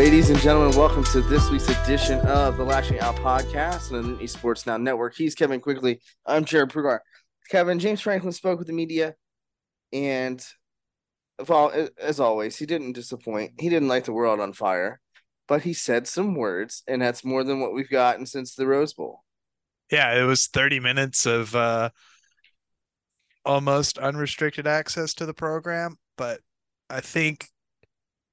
Ladies 0.00 0.30
and 0.30 0.38
gentlemen, 0.40 0.74
welcome 0.78 1.04
to 1.04 1.20
this 1.20 1.50
week's 1.50 1.68
edition 1.68 2.20
of 2.20 2.56
the 2.56 2.64
Lasching 2.64 3.00
Out 3.00 3.16
podcast 3.16 3.92
on 3.92 4.16
the 4.16 4.24
Esports 4.24 4.66
Now 4.66 4.78
Network. 4.78 5.14
He's 5.14 5.34
Kevin 5.34 5.60
Quigley. 5.60 6.00
I'm 6.24 6.46
Jarrod 6.46 6.70
Prugar. 6.72 7.00
Kevin, 7.50 7.78
James 7.78 8.00
Franklin 8.00 8.32
spoke 8.32 8.58
with 8.58 8.66
the 8.66 8.72
media, 8.72 9.14
and 9.92 10.42
well, 11.46 11.70
as 12.00 12.18
always, 12.18 12.56
he 12.56 12.64
didn't 12.64 12.92
disappoint. 12.92 13.60
He 13.60 13.68
didn't 13.68 13.88
light 13.88 14.06
the 14.06 14.14
world 14.14 14.40
on 14.40 14.54
fire, 14.54 15.00
but 15.46 15.60
he 15.64 15.74
said 15.74 16.08
some 16.08 16.34
words, 16.34 16.82
and 16.88 17.02
that's 17.02 17.22
more 17.22 17.44
than 17.44 17.60
what 17.60 17.74
we've 17.74 17.90
gotten 17.90 18.24
since 18.24 18.54
the 18.54 18.66
Rose 18.66 18.94
Bowl. 18.94 19.22
Yeah, 19.92 20.18
it 20.18 20.24
was 20.24 20.46
30 20.46 20.80
minutes 20.80 21.26
of 21.26 21.54
uh, 21.54 21.90
almost 23.44 23.98
unrestricted 23.98 24.66
access 24.66 25.12
to 25.12 25.26
the 25.26 25.34
program, 25.34 25.96
but 26.16 26.40
I 26.88 27.02
think 27.02 27.48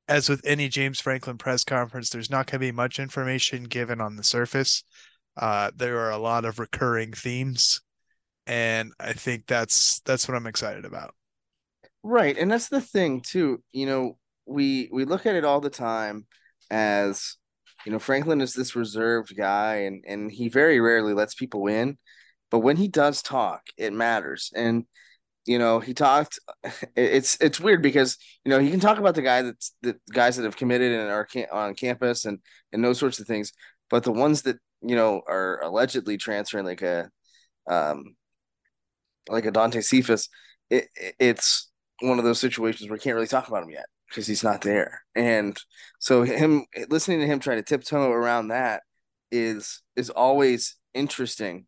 as 0.08 0.30
with 0.30 0.42
any 0.46 0.70
James 0.70 1.00
Franklin 1.00 1.38
press 1.38 1.64
conference, 1.64 2.10
there's 2.10 2.30
not 2.30 2.48
going 2.48 2.60
to 2.60 2.68
be 2.68 2.72
much 2.72 3.00
information 3.00 3.66
given 3.66 4.00
on 4.00 4.16
the 4.16 4.24
surface. 4.24 4.84
Uh, 5.36 5.72
there 5.76 6.00
are 6.00 6.12
a 6.12 6.18
lot 6.18 6.46
of 6.46 6.60
recurring 6.60 7.12
themes, 7.12 7.82
and 8.46 8.92
I 9.00 9.14
think 9.14 9.46
that's 9.48 10.00
that's 10.02 10.28
what 10.28 10.36
I'm 10.36 10.48
excited 10.48 10.86
about. 10.86 11.14
Right, 12.04 12.38
and 12.38 12.50
that's 12.50 12.70
the 12.70 12.82
thing 12.82 13.22
too. 13.22 13.62
You 13.72 13.86
know, 13.86 14.18
we 14.46 14.90
we 14.92 15.06
look 15.06 15.26
at 15.26 15.36
it 15.36 15.46
all 15.46 15.60
the 15.60 15.70
time 15.70 16.26
as 16.72 17.36
you 17.86 17.92
know 17.92 18.00
Franklin 18.00 18.42
is 18.42 18.54
this 18.54 18.76
reserved 18.76 19.36
guy, 19.38 19.76
and 19.82 20.04
and 20.08 20.32
he 20.32 20.50
very 20.50 20.80
rarely 20.80 21.14
lets 21.14 21.36
people 21.36 21.68
in, 21.68 21.98
but 22.50 22.60
when 22.60 22.78
he 22.78 22.88
does 22.88 23.22
talk, 23.22 23.62
it 23.78 23.94
matters. 23.94 24.52
And 24.56 24.86
you 25.48 25.58
know 25.58 25.80
he 25.80 25.94
talked 25.94 26.40
it's 26.96 27.38
it's 27.42 27.60
weird 27.60 27.82
because 27.82 28.18
you 28.46 28.52
know 28.52 28.60
he 28.60 28.70
can 28.70 28.80
talk 28.80 29.00
about 29.00 29.16
the 29.16 29.22
guy 29.22 29.42
that's 29.42 29.74
the 29.82 29.96
guys 30.14 30.36
that 30.36 30.44
have 30.44 30.58
committed 30.58 30.92
and 30.92 31.10
are 31.10 31.28
on 31.52 31.74
campus 31.74 32.26
and 32.26 32.40
and 32.72 32.84
those 32.84 33.00
sorts 33.00 33.20
of 33.20 33.26
things 33.26 33.54
but 33.90 34.04
the 34.04 34.12
ones 34.12 34.44
that 34.44 34.58
you 34.82 34.96
know 34.96 35.22
are 35.28 35.62
allegedly 35.64 36.18
transferring 36.18 36.66
like 36.66 36.82
a 36.82 37.10
um 37.68 38.04
like 39.30 39.46
a 39.46 39.52
Dante 39.52 39.82
Cephas 39.82 40.30
it, 40.70 40.88
it's 41.20 41.70
one 42.02 42.20
of 42.20 42.26
those 42.26 42.40
situations 42.40 42.90
where 42.90 42.96
we 42.96 43.00
can't 43.00 43.16
really 43.16 43.28
talk 43.28 43.48
about 43.48 43.64
him 43.64 43.72
yet 43.72 43.88
because 44.10 44.28
he's 44.28 44.44
not 44.44 44.62
there. 44.62 45.02
And 45.16 45.58
so 46.00 46.24
him 46.24 46.66
listening 46.90 47.20
to 47.22 47.28
him 47.28 47.40
try 47.40 47.56
to 47.56 47.64
tiptoe 47.64 48.12
around 48.12 48.50
that 48.50 48.84
is 49.32 49.82
is 49.96 50.10
always 50.10 50.76
interesting. 50.94 51.66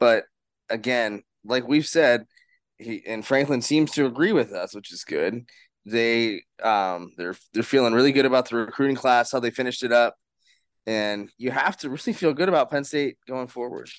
But 0.00 0.24
again 0.70 1.22
like 1.44 1.66
we've 1.66 1.86
said 1.86 2.26
he 2.78 3.02
and 3.06 3.24
Franklin 3.24 3.62
seems 3.62 3.90
to 3.92 4.06
agree 4.06 4.32
with 4.32 4.52
us, 4.52 4.74
which 4.74 4.92
is 4.92 5.04
good. 5.04 5.48
They 5.84 6.42
um 6.62 7.12
they're 7.16 7.36
they're 7.52 7.62
feeling 7.62 7.92
really 7.92 8.12
good 8.12 8.26
about 8.26 8.48
the 8.48 8.56
recruiting 8.56 8.96
class, 8.96 9.32
how 9.32 9.40
they 9.40 9.50
finished 9.50 9.82
it 9.82 9.92
up, 9.92 10.16
and 10.86 11.30
you 11.38 11.50
have 11.50 11.76
to 11.78 11.90
really 11.90 12.12
feel 12.12 12.32
good 12.32 12.48
about 12.48 12.70
Penn 12.70 12.84
State 12.84 13.16
going 13.26 13.48
forward. 13.48 13.90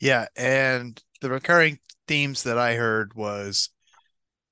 Yeah, 0.00 0.26
and 0.36 1.00
the 1.20 1.30
recurring 1.30 1.78
themes 2.06 2.44
that 2.44 2.58
I 2.58 2.74
heard 2.74 3.14
was 3.14 3.70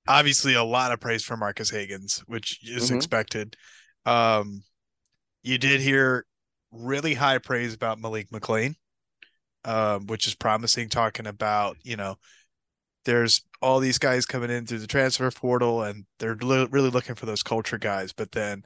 obviously 0.08 0.54
a 0.54 0.64
lot 0.64 0.92
of 0.92 1.00
praise 1.00 1.24
for 1.24 1.36
Marcus 1.36 1.70
Hagans, 1.70 2.20
which 2.26 2.58
is 2.68 2.86
mm-hmm. 2.86 2.96
expected. 2.96 3.56
Um, 4.04 4.62
you 5.42 5.58
did 5.58 5.80
hear 5.80 6.26
really 6.72 7.14
high 7.14 7.38
praise 7.38 7.74
about 7.74 8.00
Malik 8.00 8.30
McClain, 8.30 8.74
um, 9.64 10.06
which 10.06 10.26
is 10.26 10.34
promising. 10.34 10.88
Talking 10.88 11.26
about 11.26 11.76
you 11.82 11.96
know 11.96 12.16
there's 13.06 13.42
all 13.62 13.78
these 13.78 13.98
guys 13.98 14.26
coming 14.26 14.50
in 14.50 14.66
through 14.66 14.80
the 14.80 14.86
transfer 14.86 15.30
portal 15.30 15.82
and 15.82 16.04
they're 16.18 16.34
li- 16.34 16.68
really 16.70 16.90
looking 16.90 17.14
for 17.14 17.24
those 17.24 17.42
culture 17.42 17.78
guys 17.78 18.12
but 18.12 18.32
then 18.32 18.62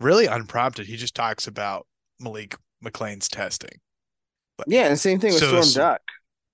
really 0.00 0.26
unprompted 0.26 0.86
he 0.86 0.96
just 0.96 1.14
talks 1.14 1.46
about 1.46 1.86
Malik 2.18 2.56
McClain's 2.84 3.28
testing. 3.28 3.78
But, 4.58 4.66
yeah 4.68 4.86
and 4.86 4.98
same 4.98 5.20
thing 5.20 5.32
with 5.32 5.42
so, 5.42 5.60
Storm 5.60 5.84
Duck. 5.84 6.00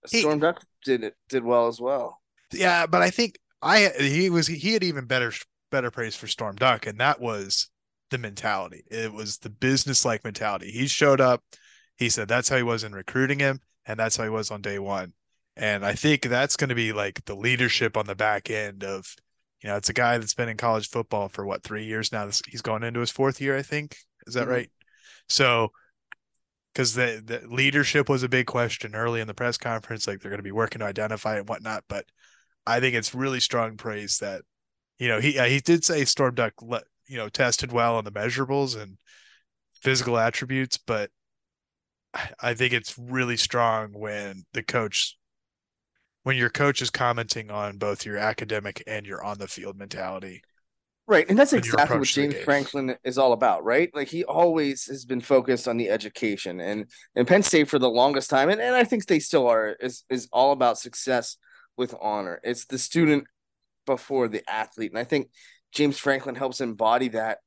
Storm 0.07 0.35
he, 0.35 0.41
duck 0.41 0.63
did 0.85 1.05
it 1.05 1.15
did 1.29 1.45
well 1.45 1.69
as 1.69 1.81
well. 1.81 2.21
Yeah 2.53 2.87
but 2.87 3.03
i 3.03 3.11
think 3.11 3.39
i 3.63 3.91
he 3.99 4.29
was 4.31 4.47
he 4.47 4.73
had 4.73 4.85
even 4.85 5.07
better 5.07 5.33
better 5.71 5.91
praise 5.91 6.17
for 6.17 6.27
Storm 6.27 6.57
Duck 6.57 6.87
and 6.87 6.99
that 7.01 7.21
was 7.21 7.71
the 8.11 8.19
mentality. 8.19 8.85
It 8.91 9.13
was 9.13 9.39
the 9.39 9.51
business 9.51 10.05
like 10.05 10.25
mentality. 10.25 10.71
He 10.71 10.87
showed 10.87 11.21
up 11.21 11.43
he 11.97 12.09
said 12.09 12.27
that's 12.27 12.49
how 12.49 12.57
he 12.57 12.63
was 12.63 12.85
in 12.85 12.93
recruiting 12.93 13.39
him 13.39 13.61
and 13.87 13.99
that's 13.99 14.17
how 14.17 14.25
he 14.25 14.31
was 14.31 14.51
on 14.51 14.61
day 14.61 14.79
one 14.79 15.13
and 15.59 15.85
I 15.85 15.95
think 15.95 16.23
that's 16.23 16.57
going 16.57 16.69
to 16.69 16.75
be 16.77 16.93
like 16.93 17.25
the 17.25 17.35
leadership 17.35 17.97
on 17.97 18.07
the 18.07 18.15
back 18.15 18.49
end 18.49 18.85
of, 18.85 19.15
you 19.61 19.69
know, 19.69 19.77
it's 19.77 19.89
a 19.89 19.93
guy 19.95 20.17
that's 20.17 20.35
been 20.35 20.49
in 20.49 20.57
college 20.57 20.89
football 20.89 21.29
for 21.29 21.45
what, 21.45 21.65
three 21.65 21.85
years 21.85 22.13
now. 22.13 22.29
He's 22.47 22.63
going 22.63 22.85
into 22.85 23.01
his 23.01 23.11
fourth 23.11 23.41
year, 23.41 23.57
I 23.59 23.63
think. 23.63 23.97
Is 24.27 24.35
that 24.35 24.43
mm-hmm. 24.43 24.51
right? 24.51 24.71
So, 25.29 25.73
because 26.73 26.95
the, 26.95 27.21
the 27.25 27.43
leadership 27.53 28.09
was 28.09 28.23
a 28.23 28.29
big 28.29 28.47
question 28.47 28.95
early 28.95 29.21
in 29.21 29.27
the 29.27 29.35
press 29.35 29.59
conference, 29.59 30.07
like 30.07 30.21
they're 30.21 30.31
going 30.31 30.39
to 30.39 30.45
be 30.45 30.53
working 30.53 30.79
to 30.79 30.85
identify 30.85 31.37
it 31.37 31.41
and 31.41 31.49
whatnot. 31.49 31.83
But 31.89 32.05
I 32.65 32.79
think 32.79 32.95
it's 32.95 33.15
really 33.15 33.41
strong 33.41 33.77
praise 33.77 34.19
that, 34.19 34.43
you 34.99 35.09
know, 35.09 35.21
he 35.21 35.33
he 35.33 35.59
did 35.59 35.85
say 35.85 36.05
Storm 36.05 36.37
Duck, 36.37 36.53
you 37.09 37.17
know, 37.17 37.29
tested 37.29 37.73
well 37.73 37.97
on 37.97 38.05
the 38.05 38.13
measurables 38.13 38.81
and 38.81 38.97
physical 39.83 40.19
attributes, 40.19 40.79
but 40.79 41.11
I 42.41 42.55
think 42.55 42.73
it's 42.73 42.97
really 42.97 43.37
strong 43.37 43.91
when 43.93 44.45
the 44.53 44.63
coach 44.63 45.18
when 46.23 46.37
your 46.37 46.51
coach 46.51 46.83
is 46.83 46.91
commenting 46.91 47.51
on 47.51 47.79
both 47.79 48.05
your 48.05 48.19
academic 48.19 48.83
and 48.87 49.07
your 49.07 49.23
on 49.25 49.39
the 49.39 49.49
field 49.49 49.79
mentality. 49.79 50.43
Right. 51.07 51.27
And 51.31 51.39
that's 51.39 51.55
exactly 51.55 51.99
what 51.99 52.09
James 52.09 52.35
Franklin 52.35 52.95
is 53.03 53.17
all 53.17 53.33
about, 53.33 53.65
right? 53.65 53.91
Like 53.95 54.09
he 54.09 54.25
always 54.25 54.85
has 54.87 55.07
been 55.07 55.23
focused 55.23 55.67
on 55.67 55.79
the 55.79 55.89
education 55.89 56.61
and 56.61 56.85
and 57.17 57.27
Penn 57.27 57.43
State 57.43 57.69
for 57.69 57.79
the 57.79 57.89
longest 57.89 58.29
time, 58.29 58.51
and, 58.51 58.61
and 58.61 58.77
I 58.77 58.85
think 58.85 59.07
they 59.07 59.19
still 59.19 59.47
are, 59.47 59.71
is 59.81 60.05
is 60.11 60.29
all 60.33 60.53
about 60.53 60.79
success 60.79 61.39
with 61.79 61.95
honor. 62.01 62.41
It's 62.43 62.67
the 62.67 62.79
student 62.79 63.25
before 63.87 64.29
the 64.29 64.43
athlete. 64.51 64.91
And 64.91 64.99
I 64.99 65.05
think 65.05 65.31
James 65.73 65.99
Franklin 65.99 66.35
helps 66.35 66.61
embody 66.61 67.09
that 67.09 67.39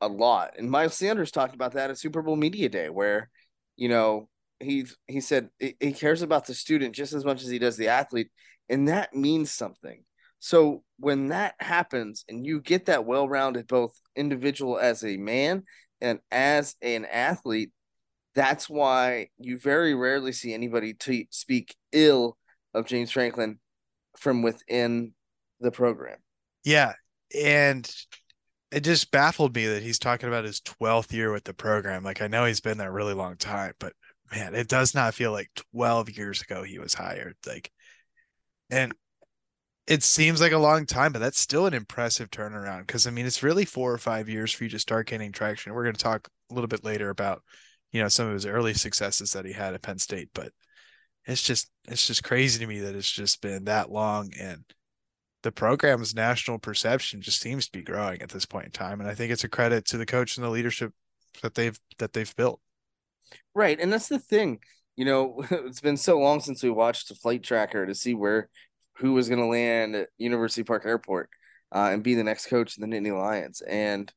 a 0.00 0.06
lot. 0.06 0.52
And 0.56 0.70
Miles 0.70 0.94
Sanders 0.94 1.32
talked 1.32 1.54
about 1.54 1.72
that 1.72 1.90
at 1.90 1.98
Super 1.98 2.22
Bowl 2.22 2.36
Media 2.36 2.68
Day, 2.68 2.88
where, 2.88 3.30
you 3.76 3.88
know, 3.88 4.28
he 4.60 4.86
he 5.06 5.20
said 5.20 5.50
he 5.58 5.92
cares 5.92 6.22
about 6.22 6.46
the 6.46 6.54
student 6.54 6.94
just 6.94 7.12
as 7.12 7.24
much 7.24 7.42
as 7.42 7.48
he 7.48 7.58
does 7.58 7.76
the 7.76 7.88
athlete, 7.88 8.30
and 8.68 8.88
that 8.88 9.14
means 9.14 9.50
something. 9.50 10.04
So 10.40 10.82
when 10.98 11.28
that 11.28 11.54
happens, 11.60 12.24
and 12.28 12.46
you 12.46 12.60
get 12.60 12.86
that 12.86 13.04
well-rounded 13.04 13.66
both 13.66 13.98
individual 14.14 14.78
as 14.78 15.04
a 15.04 15.16
man 15.16 15.64
and 16.00 16.20
as 16.30 16.76
an 16.80 17.06
athlete, 17.06 17.72
that's 18.34 18.70
why 18.70 19.28
you 19.38 19.58
very 19.58 19.94
rarely 19.94 20.32
see 20.32 20.54
anybody 20.54 20.94
t- 20.94 21.28
speak 21.30 21.74
ill 21.92 22.36
of 22.72 22.86
James 22.86 23.10
Franklin 23.10 23.58
from 24.16 24.42
within 24.42 25.12
the 25.60 25.72
program. 25.72 26.18
Yeah, 26.64 26.92
and 27.34 27.90
it 28.70 28.80
just 28.80 29.10
baffled 29.10 29.54
me 29.54 29.66
that 29.66 29.82
he's 29.82 29.98
talking 29.98 30.28
about 30.28 30.44
his 30.44 30.60
12th 30.60 31.12
year 31.12 31.32
with 31.32 31.44
the 31.44 31.54
program. 31.54 32.04
Like 32.04 32.20
I 32.20 32.28
know 32.28 32.44
he's 32.44 32.60
been 32.60 32.78
there 32.78 32.90
a 32.90 32.92
really 32.92 33.14
long 33.14 33.36
time, 33.36 33.72
but 33.80 33.92
man, 34.30 34.54
it 34.54 34.68
does 34.68 34.94
not 34.94 35.14
feel 35.14 35.32
like 35.32 35.50
12 35.72 36.10
years 36.10 36.42
ago 36.42 36.62
he 36.62 36.78
was 36.78 36.94
hired. 36.94 37.36
Like, 37.46 37.70
and 38.70 38.94
it 39.86 40.02
seems 40.02 40.40
like 40.40 40.52
a 40.52 40.58
long 40.58 40.84
time, 40.84 41.12
but 41.12 41.20
that's 41.20 41.40
still 41.40 41.66
an 41.66 41.74
impressive 41.74 42.30
turnaround. 42.30 42.86
Cause 42.86 43.06
I 43.06 43.10
mean, 43.10 43.24
it's 43.24 43.42
really 43.42 43.64
four 43.64 43.92
or 43.92 43.98
five 43.98 44.28
years 44.28 44.52
for 44.52 44.64
you 44.64 44.70
to 44.70 44.78
start 44.78 45.06
gaining 45.08 45.32
traction. 45.32 45.72
We're 45.72 45.84
going 45.84 45.94
to 45.94 46.02
talk 46.02 46.28
a 46.50 46.54
little 46.54 46.68
bit 46.68 46.84
later 46.84 47.08
about, 47.08 47.42
you 47.90 48.02
know, 48.02 48.08
some 48.08 48.26
of 48.26 48.34
his 48.34 48.44
early 48.44 48.74
successes 48.74 49.32
that 49.32 49.46
he 49.46 49.52
had 49.52 49.72
at 49.74 49.82
Penn 49.82 49.98
State, 49.98 50.28
but 50.34 50.52
it's 51.24 51.42
just, 51.42 51.70
it's 51.88 52.06
just 52.06 52.22
crazy 52.22 52.58
to 52.58 52.66
me 52.66 52.80
that 52.80 52.94
it's 52.94 53.10
just 53.10 53.40
been 53.40 53.64
that 53.64 53.90
long. 53.90 54.30
And 54.38 54.62
the 55.42 55.52
program's 55.52 56.14
national 56.14 56.58
perception 56.58 57.22
just 57.22 57.40
seems 57.40 57.66
to 57.66 57.78
be 57.78 57.82
growing 57.82 58.20
at 58.20 58.28
this 58.28 58.44
point 58.44 58.66
in 58.66 58.72
time. 58.72 59.00
And 59.00 59.08
I 59.08 59.14
think 59.14 59.32
it's 59.32 59.44
a 59.44 59.48
credit 59.48 59.86
to 59.86 59.96
the 59.96 60.06
coach 60.06 60.36
and 60.36 60.44
the 60.44 60.50
leadership 60.50 60.92
that 61.42 61.54
they've, 61.54 61.78
that 61.98 62.12
they've 62.12 62.34
built. 62.36 62.60
Right. 63.54 63.78
And 63.80 63.92
that's 63.92 64.08
the 64.08 64.18
thing. 64.18 64.60
You 64.96 65.04
know, 65.04 65.44
it's 65.50 65.80
been 65.80 65.96
so 65.96 66.18
long 66.18 66.40
since 66.40 66.62
we 66.62 66.70
watched 66.70 67.10
a 67.10 67.14
flight 67.14 67.42
tracker 67.42 67.86
to 67.86 67.94
see 67.94 68.14
where 68.14 68.48
who 68.96 69.12
was 69.12 69.28
going 69.28 69.40
to 69.40 69.46
land 69.46 69.94
at 69.94 70.08
University 70.18 70.64
Park 70.64 70.84
Airport 70.84 71.30
uh, 71.74 71.90
and 71.92 72.02
be 72.02 72.14
the 72.14 72.24
next 72.24 72.46
coach 72.46 72.76
of 72.76 72.80
the 72.80 72.86
Nittany 72.88 73.16
Lions. 73.16 73.60
And 73.60 74.12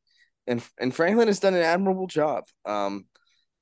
and 0.48 0.64
and 0.80 0.94
Franklin 0.96 1.28
has 1.28 1.40
done 1.40 1.54
an 1.54 1.62
admirable 1.62 2.08
job. 2.08 2.46
Um, 2.66 3.06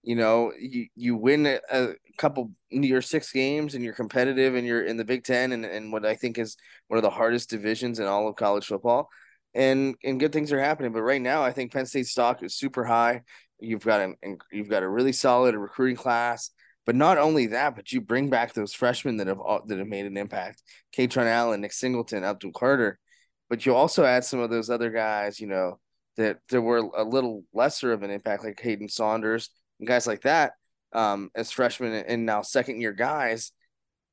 you 0.02 0.16
know, 0.16 0.54
you 0.58 0.88
you 0.96 1.16
win 1.16 1.46
a, 1.46 1.60
a 1.72 1.94
couple 2.18 2.52
your 2.70 3.02
six 3.02 3.32
games 3.32 3.76
and 3.76 3.84
you're 3.84 3.94
competitive 3.94 4.56
and 4.56 4.66
you're 4.66 4.84
in 4.84 4.98
the 4.98 5.06
Big 5.06 5.24
Ten 5.24 5.52
and, 5.52 5.66
and 5.66 5.92
what 5.92 6.06
I 6.06 6.16
think 6.16 6.38
is 6.38 6.56
one 6.88 6.98
of 6.98 7.04
the 7.04 7.10
hardest 7.10 7.50
divisions 7.50 8.00
in 8.00 8.06
all 8.06 8.28
of 8.28 8.36
college 8.36 8.66
football. 8.66 9.10
And 9.54 9.96
and 10.04 10.20
good 10.20 10.32
things 10.32 10.52
are 10.52 10.60
happening. 10.60 10.94
But 10.94 11.02
right 11.02 11.22
now, 11.22 11.44
I 11.44 11.52
think 11.52 11.74
Penn 11.74 11.86
State 11.86 12.08
stock 12.08 12.44
is 12.44 12.56
super 12.56 12.86
high. 12.86 13.24
You've 13.60 13.84
got 13.86 14.02
a 14.02 14.14
you've 14.52 14.70
got 14.70 14.84
a 14.84 14.90
really 14.90 15.12
solid 15.12 15.56
recruiting 15.56 15.98
class. 15.98 16.52
But 16.86 16.96
not 16.96 17.20
only 17.20 17.48
that, 17.48 17.76
but 17.76 17.92
you 17.92 18.02
bring 18.02 18.32
back 18.32 18.54
those 18.54 18.74
freshmen 18.74 19.18
that 19.18 19.28
have 19.28 19.40
that 19.68 19.78
have 19.78 19.88
made 19.88 20.06
an 20.06 20.18
impact. 20.18 20.64
Kaytron 20.98 21.28
Allen, 21.28 21.62
Nick 21.62 21.74
Singleton, 21.74 22.24
Abdul 22.24 22.52
Carter. 22.52 22.98
But 23.50 23.66
you 23.66 23.76
also 23.76 24.06
add 24.06 24.24
some 24.24 24.40
of 24.40 24.50
those 24.50 24.70
other 24.70 24.90
guys, 24.90 25.40
you 25.40 25.48
know, 25.48 25.80
that 26.18 26.40
there 26.50 26.62
were 26.62 26.78
a 26.78 27.04
little 27.04 27.44
lesser 27.54 27.94
of 27.94 28.04
an 28.04 28.12
impact, 28.12 28.44
like 28.44 28.58
Kaden 28.58 28.90
Saunders 28.90 29.50
and 29.80 29.88
guys 29.88 30.08
like 30.08 30.22
that, 30.22 30.54
um, 30.94 31.30
as 31.36 31.52
freshmen 31.52 31.94
and 31.94 32.26
now 32.26 32.42
second 32.42 32.82
year 32.82 32.94
guys, 32.94 33.52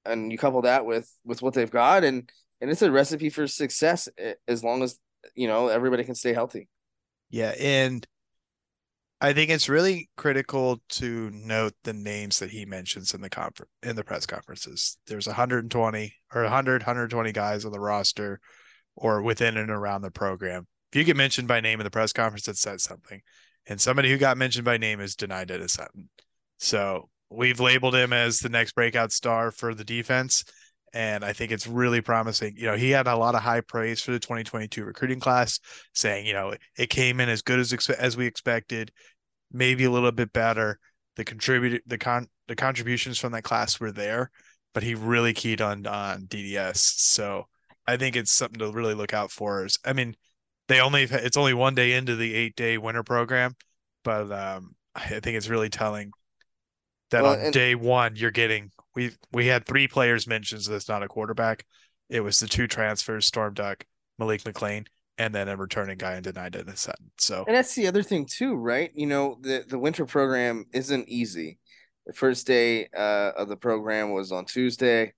and 0.05 0.31
you 0.31 0.39
couple 0.39 0.63
that 0.63 0.87
with 0.87 1.11
with 1.25 1.43
what 1.43 1.55
they've 1.55 1.71
got, 1.71 2.05
and 2.05 2.31
and 2.61 2.71
it's 2.71 2.83
a 2.83 2.91
recipe 2.91 3.31
for 3.31 3.47
success 3.47 4.09
as 4.47 4.63
long 4.63 4.83
as 4.83 4.99
you 5.35 5.49
know 5.49 5.69
everybody 5.69 6.05
can 6.05 6.15
stay 6.15 6.33
healthy. 6.33 6.69
Yeah, 7.31 7.55
and 7.59 8.07
I 9.21 9.33
think 9.33 9.51
it's 9.51 9.69
really 9.69 10.11
critical 10.17 10.83
to 10.91 11.31
note 11.33 11.73
the 11.85 11.95
names 11.95 12.39
that 12.39 12.51
he 12.51 12.67
mentions 12.67 13.15
in 13.15 13.23
the 13.23 13.31
conference 13.31 13.71
in 13.83 13.97
the 13.97 14.05
press 14.05 14.27
conferences. 14.27 14.99
There's 15.07 15.27
120 15.27 16.15
or 16.35 16.43
100, 16.43 16.83
120 16.83 17.33
guys 17.33 17.65
on 17.65 17.73
the 17.73 17.81
roster 17.81 18.41
or 18.95 19.23
within 19.23 19.57
and 19.57 19.71
around 19.71 20.03
the 20.03 20.11
program. 20.11 20.67
If 20.93 20.99
you 20.99 21.05
get 21.05 21.17
mentioned 21.17 21.49
by 21.49 21.61
name 21.61 21.81
in 21.81 21.85
the 21.85 21.91
press 21.91 22.13
conference, 22.13 22.45
that 22.45 22.59
says 22.59 22.83
something. 22.83 23.21
And 23.67 23.81
somebody 23.81 24.11
who 24.11 24.19
got 24.19 24.37
mentioned 24.37 24.65
by 24.65 24.77
name 24.77 25.01
is 25.01 25.17
Dani 25.17 25.47
Dennis 25.47 25.73
Sutton. 25.73 26.09
So 26.59 27.09
we've 27.31 27.61
labeled 27.61 27.95
him 27.95 28.13
as 28.13 28.39
the 28.39 28.49
next 28.49 28.75
breakout 28.75 29.13
star 29.13 29.51
for 29.51 29.75
the 29.75 29.85
defense. 29.85 30.45
And 30.97 31.27
I 31.27 31.35
think 31.35 31.53
it's 31.53 31.67
really 31.67 32.01
promising. 32.01 32.55
You 32.57 32.69
know, 32.69 32.77
he 32.77 32.89
had 32.89 33.07
a 33.07 33.17
lot 33.17 33.35
of 33.35 33.43
high 33.43 33.61
praise 33.61 34.01
for 34.01 34.13
the 34.13 34.19
2022 34.19 34.83
recruiting 34.83 35.21
class, 35.21 35.61
saying, 35.93 36.25
you 36.25 36.33
know, 36.33 36.55
it 36.79 36.89
came 36.89 37.21
in 37.21 37.29
as 37.29 37.43
good 37.43 37.59
as 37.59 37.71
as 37.91 38.17
we 38.17 38.25
expected, 38.25 38.91
maybe 39.53 39.85
a 39.85 39.91
little 39.91 40.11
bit 40.11 40.33
better. 40.33 40.79
The 41.17 41.25
contributed 41.25 41.83
the 41.85 41.99
con 41.99 42.29
the 42.49 42.57
contributions 42.57 43.19
from 43.19 43.33
that 43.33 43.43
class 43.43 43.79
were 43.79 43.93
there, 43.93 44.31
but 44.73 44.85
he 44.85 44.95
really 44.95 45.35
keyed 45.35 45.61
on 45.61 45.87
on 45.87 46.29
DDS. 46.29 46.79
So 46.79 47.45
I 47.87 47.99
think 47.99 48.17
it's 48.17 48.33
something 48.33 48.61
to 48.61 48.73
really 48.73 48.95
look 48.95 49.13
out 49.13 49.31
for. 49.31 49.69
I 49.85 49.93
mean, 49.93 50.17
they 50.69 50.81
only 50.81 51.03
it's 51.03 51.37
only 51.37 51.53
one 51.53 51.75
day 51.75 51.93
into 51.93 52.17
the 52.17 52.35
eight 52.35 52.57
day 52.57 52.79
winter 52.79 53.03
program, 53.03 53.55
but 54.03 54.33
um, 54.33 54.75
I 54.95 55.21
think 55.21 55.37
it's 55.37 55.49
really 55.49 55.69
telling 55.69 56.13
that 57.11 57.23
well, 57.23 57.33
on 57.35 57.41
and- 57.41 57.53
day 57.53 57.75
one 57.75 58.17
you're 58.17 58.31
getting 58.31 58.71
we 58.97 59.13
we 59.33 59.47
had 59.47 59.67
three 59.67 59.87
players 59.87 60.27
mentioned, 60.27 60.63
that's 60.63 60.89
not 60.89 61.05
a 61.05 61.09
quarterback. 61.09 61.65
It 62.09 62.21
was 62.21 62.41
the 62.41 62.49
two 62.49 62.67
transfers, 62.67 63.27
Storm 63.27 63.55
Duck, 63.55 63.85
Malik 64.19 64.43
McClain, 64.43 64.87
and 65.19 65.35
then 65.35 65.49
a 65.49 65.57
returning 65.57 65.99
guy 65.99 66.15
and 66.15 66.27
Dani 66.27 66.51
Dennis 66.51 66.81
Sutton. 66.81 67.11
So 67.19 67.45
and 67.47 67.55
that's 67.55 67.75
the 67.75 67.87
other 67.87 68.03
thing 68.03 68.27
too, 68.27 68.55
right? 68.55 68.91
You 68.95 69.07
know, 69.07 69.39
the 69.41 69.65
the 69.69 69.79
winter 69.79 70.07
program 70.07 70.65
isn't 70.73 71.09
easy. 71.09 71.59
The 72.07 72.15
first 72.15 72.47
day 72.47 72.89
uh, 72.97 73.33
of 73.37 73.49
the 73.49 73.57
program 73.57 74.13
was 74.13 74.33
on 74.33 74.47
Tuesday. 74.47 75.13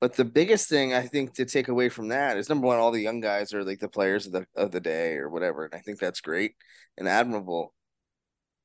But 0.00 0.14
the 0.14 0.24
biggest 0.24 0.68
thing 0.68 0.92
I 0.92 1.06
think 1.06 1.34
to 1.34 1.44
take 1.44 1.68
away 1.68 1.88
from 1.88 2.08
that 2.08 2.36
is 2.36 2.48
number 2.48 2.66
one, 2.66 2.78
all 2.78 2.90
the 2.90 3.00
young 3.00 3.20
guys 3.20 3.54
are 3.54 3.62
like 3.62 3.78
the 3.78 3.88
players 3.88 4.26
of 4.26 4.32
the 4.32 4.46
of 4.56 4.72
the 4.72 4.80
day 4.80 5.14
or 5.14 5.30
whatever, 5.30 5.64
and 5.64 5.74
I 5.74 5.78
think 5.78 5.98
that's 5.98 6.20
great 6.20 6.54
and 6.98 7.08
admirable. 7.08 7.72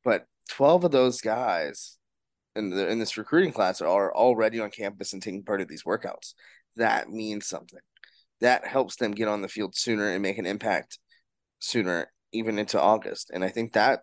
But 0.04 0.26
twelve 0.50 0.84
of 0.84 0.92
those 0.92 1.22
guys 1.22 1.97
in 2.58 2.70
the 2.70 2.88
in 2.88 3.00
this 3.00 3.18
recruiting 3.18 3.54
class 3.54 3.82
are 3.82 4.14
already 4.14 4.60
on 4.60 4.70
campus 4.72 5.14
and 5.14 5.22
taking 5.22 5.44
part 5.44 5.62
of 5.62 5.68
these 5.68 5.84
workouts. 5.84 6.34
That 6.76 7.10
means 7.10 7.48
something. 7.48 7.80
That 8.42 8.68
helps 8.68 8.98
them 8.98 9.12
get 9.12 9.28
on 9.28 9.42
the 9.42 9.48
field 9.48 9.76
sooner 9.76 10.10
and 10.10 10.22
make 10.22 10.38
an 10.38 10.46
impact 10.46 11.00
sooner, 11.60 12.12
even 12.32 12.60
into 12.60 12.80
August. 12.80 13.32
And 13.34 13.44
I 13.44 13.50
think 13.50 13.74
that 13.74 14.02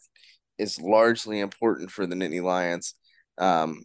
is 0.58 0.80
largely 0.80 1.40
important 1.40 1.90
for 1.90 2.06
the 2.06 2.14
Nittany 2.14 2.42
Lions. 2.42 2.94
Um, 3.38 3.84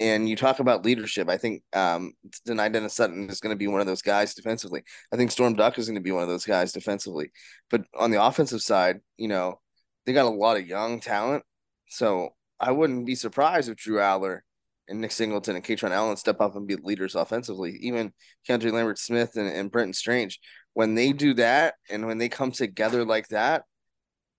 and 0.00 0.28
you 0.28 0.34
talk 0.34 0.58
about 0.58 0.84
leadership. 0.84 1.28
I 1.28 1.36
think 1.36 1.62
um, 1.72 2.12
Dani 2.46 2.72
Dennis 2.72 2.94
Sutton 2.94 3.30
is 3.30 3.40
going 3.40 3.54
to 3.54 3.58
be 3.58 3.68
one 3.68 3.80
of 3.80 3.86
those 3.86 4.02
guys 4.02 4.34
defensively. 4.34 4.82
I 5.12 5.16
think 5.16 5.30
Storm 5.30 5.54
Duck 5.54 5.78
is 5.78 5.86
going 5.86 5.94
to 5.96 6.02
be 6.02 6.10
one 6.10 6.24
of 6.24 6.28
those 6.28 6.44
guys 6.44 6.72
defensively. 6.72 7.30
But 7.70 7.82
on 7.96 8.10
the 8.10 8.22
offensive 8.22 8.62
side, 8.62 9.00
you 9.16 9.28
know, 9.28 9.60
they 10.04 10.12
got 10.12 10.26
a 10.26 10.30
lot 10.30 10.56
of 10.56 10.66
young 10.66 10.98
talent. 10.98 11.44
So 11.88 12.30
I 12.62 12.70
wouldn't 12.70 13.06
be 13.06 13.14
surprised 13.14 13.68
if 13.68 13.76
Drew 13.76 13.98
Allar 13.98 14.40
and 14.88 15.00
Nick 15.00 15.10
Singleton 15.12 15.56
and 15.56 15.64
Kaytron 15.64 15.90
Allen 15.90 16.16
step 16.16 16.40
up 16.40 16.56
and 16.56 16.66
be 16.66 16.76
leaders 16.76 17.14
offensively. 17.14 17.76
Even 17.80 18.12
Keandre 18.48 18.72
Lambert 18.72 18.98
Smith 18.98 19.36
and, 19.36 19.48
and 19.48 19.70
Brenton 19.70 19.92
Strange. 19.92 20.38
When 20.72 20.94
they 20.94 21.12
do 21.12 21.34
that 21.34 21.74
and 21.90 22.06
when 22.06 22.18
they 22.18 22.28
come 22.28 22.52
together 22.52 23.04
like 23.04 23.28
that, 23.28 23.64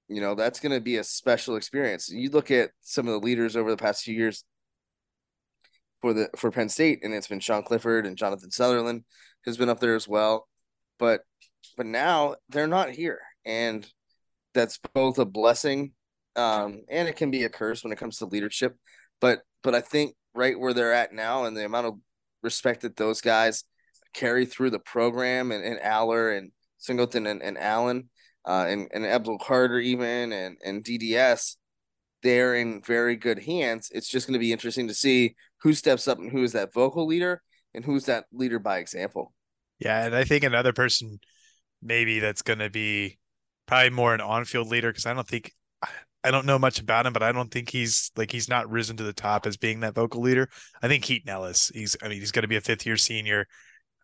you 0.07 0.21
know, 0.21 0.35
that's 0.35 0.59
going 0.59 0.71
to 0.71 0.81
be 0.81 0.97
a 0.97 1.03
special 1.03 1.55
experience. 1.55 2.09
You 2.09 2.29
look 2.29 2.49
at 2.49 2.71
some 2.81 3.07
of 3.07 3.13
the 3.13 3.25
leaders 3.25 3.55
over 3.55 3.69
the 3.69 3.77
past 3.77 4.03
few 4.03 4.15
years 4.15 4.43
for 6.01 6.13
the 6.13 6.29
for 6.35 6.51
Penn 6.51 6.69
State, 6.69 6.99
and 7.03 7.13
it's 7.13 7.27
been 7.27 7.39
Sean 7.39 7.63
Clifford 7.63 8.05
and 8.05 8.17
Jonathan 8.17 8.51
Sutherland 8.51 9.03
who's 9.43 9.57
been 9.57 9.69
up 9.69 9.79
there 9.79 9.95
as 9.95 10.07
well. 10.07 10.47
But 10.99 11.21
but 11.77 11.85
now 11.85 12.35
they're 12.49 12.67
not 12.67 12.89
here, 12.89 13.19
and 13.45 13.87
that's 14.53 14.79
both 14.93 15.19
a 15.19 15.25
blessing 15.25 15.93
um, 16.35 16.81
and 16.89 17.07
it 17.07 17.15
can 17.15 17.31
be 17.31 17.43
a 17.43 17.49
curse 17.49 17.83
when 17.83 17.93
it 17.93 17.99
comes 17.99 18.17
to 18.17 18.25
leadership. 18.25 18.75
But 19.21 19.41
but 19.63 19.75
I 19.75 19.81
think 19.81 20.15
right 20.33 20.59
where 20.59 20.73
they're 20.73 20.93
at 20.93 21.13
now, 21.13 21.45
and 21.45 21.55
the 21.55 21.65
amount 21.65 21.87
of 21.87 21.93
respect 22.41 22.81
that 22.81 22.97
those 22.97 23.21
guys 23.21 23.63
carry 24.13 24.45
through 24.45 24.69
the 24.71 24.79
program, 24.79 25.51
and, 25.51 25.63
and 25.63 25.79
Allar 25.79 26.37
and 26.37 26.51
Singleton 26.77 27.25
and, 27.27 27.41
and 27.41 27.57
Allen, 27.57 28.09
uh, 28.47 28.65
and 28.67 28.87
and 28.93 29.05
Abdul 29.05 29.39
Carter 29.39 29.79
even, 29.79 30.33
and 30.33 30.57
and 30.63 30.83
DDS, 30.83 31.55
they're 32.23 32.55
in 32.55 32.81
very 32.81 33.15
good 33.15 33.39
hands. 33.39 33.89
It's 33.93 34.09
just 34.09 34.27
going 34.27 34.33
to 34.33 34.39
be 34.39 34.51
interesting 34.51 34.87
to 34.87 34.93
see 34.93 35.35
who 35.61 35.73
steps 35.73 36.07
up 36.07 36.19
and 36.19 36.31
who 36.31 36.43
is 36.43 36.53
that 36.53 36.73
vocal 36.73 37.05
leader 37.05 37.41
and 37.73 37.85
who's 37.85 38.05
that 38.05 38.25
leader 38.31 38.59
by 38.59 38.79
example. 38.79 39.33
Yeah, 39.79 40.05
and 40.05 40.15
I 40.15 40.23
think 40.23 40.43
another 40.43 40.73
person 40.73 41.19
maybe 41.81 42.19
that's 42.19 42.41
going 42.41 42.59
to 42.59 42.69
be 42.69 43.19
probably 43.65 43.89
more 43.89 44.13
an 44.13 44.21
on-field 44.21 44.67
leader 44.67 44.89
because 44.89 45.05
I 45.05 45.13
don't 45.13 45.27
think 45.27 45.51
I 46.23 46.31
don't 46.31 46.45
know 46.45 46.59
much 46.59 46.79
about 46.79 47.05
him, 47.05 47.13
but 47.13 47.23
I 47.23 47.31
don't 47.31 47.51
think 47.51 47.69
he's 47.69 48.11
like 48.15 48.31
he's 48.31 48.47
not 48.49 48.69
risen 48.69 48.97
to 48.97 49.03
the 49.03 49.13
top 49.13 49.45
as 49.45 49.57
being 49.57 49.81
that 49.81 49.95
vocal 49.95 50.21
leader. 50.21 50.49
I 50.81 50.87
think 50.87 51.03
Keaton 51.03 51.29
Ellis. 51.29 51.71
He's 51.73 51.97
I 52.01 52.07
mean 52.07 52.19
he's 52.19 52.31
going 52.31 52.43
to 52.43 52.47
be 52.47 52.55
a 52.55 52.61
fifth 52.61 52.85
year 52.85 52.97
senior. 52.97 53.47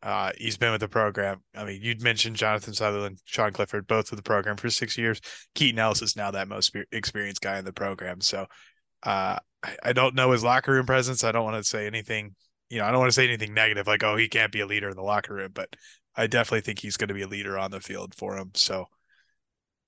Uh, 0.01 0.31
he's 0.37 0.57
been 0.57 0.71
with 0.71 0.79
the 0.79 0.87
program. 0.87 1.41
I 1.55 1.65
mean, 1.65 1.81
you'd 1.81 2.01
mentioned 2.01 2.37
Jonathan 2.37 2.73
Sutherland, 2.73 3.19
Sean 3.25 3.51
Clifford, 3.51 3.85
both 3.85 4.11
with 4.11 4.17
the 4.17 4.23
program 4.23 4.55
for 4.55 4.69
six 4.69 4.97
years. 4.97 5.19
Keaton 5.55 5.79
Ellis 5.79 6.01
is 6.01 6.15
now 6.15 6.31
that 6.31 6.47
most 6.47 6.73
experienced 6.91 7.41
guy 7.41 7.59
in 7.59 7.65
the 7.65 7.73
program. 7.73 8.21
So 8.21 8.45
uh, 9.03 9.39
I, 9.63 9.75
I 9.83 9.93
don't 9.93 10.15
know 10.15 10.31
his 10.31 10.43
locker 10.43 10.71
room 10.71 10.85
presence. 10.85 11.23
I 11.23 11.33
don't 11.33 11.43
want 11.43 11.57
to 11.57 11.69
say 11.69 11.85
anything, 11.85 12.35
you 12.69 12.77
know, 12.77 12.85
I 12.85 12.91
don't 12.91 12.99
want 12.99 13.09
to 13.09 13.15
say 13.15 13.27
anything 13.27 13.53
negative 13.53 13.87
like, 13.87 14.03
oh, 14.03 14.15
he 14.15 14.29
can't 14.29 14.53
be 14.53 14.61
a 14.61 14.65
leader 14.65 14.89
in 14.89 14.95
the 14.95 15.01
locker 15.03 15.33
room, 15.33 15.51
but 15.53 15.75
I 16.15 16.27
definitely 16.27 16.61
think 16.61 16.79
he's 16.79 16.97
going 16.97 17.09
to 17.09 17.13
be 17.13 17.23
a 17.23 17.27
leader 17.27 17.57
on 17.57 17.71
the 17.71 17.81
field 17.81 18.15
for 18.15 18.37
him. 18.37 18.51
So, 18.53 18.85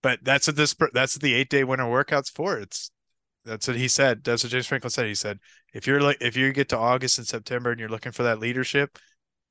but 0.02 0.20
that's 0.24 0.48
what 0.48 0.56
this, 0.56 0.76
that's 0.94 1.16
what 1.16 1.22
the 1.22 1.34
eight 1.34 1.50
day 1.50 1.64
winter 1.64 1.90
workout's 1.90 2.30
for. 2.30 2.58
It's, 2.58 2.92
that's 3.46 3.68
what 3.68 3.78
he 3.78 3.88
said. 3.88 4.24
That's 4.24 4.44
what 4.44 4.52
James 4.52 4.68
Franklin 4.68 4.92
said. 4.92 5.08
He 5.08 5.16
said, 5.16 5.40
if 5.74 5.88
you're 5.88 6.02
like, 6.02 6.18
if 6.22 6.36
you 6.36 6.52
get 6.54 6.70
to 6.70 6.78
August 6.78 7.18
and 7.18 7.28
September 7.28 7.72
and 7.72 7.80
you're 7.80 7.90
looking 7.90 8.12
for 8.12 8.24
that 8.24 8.40
leadership, 8.40 9.00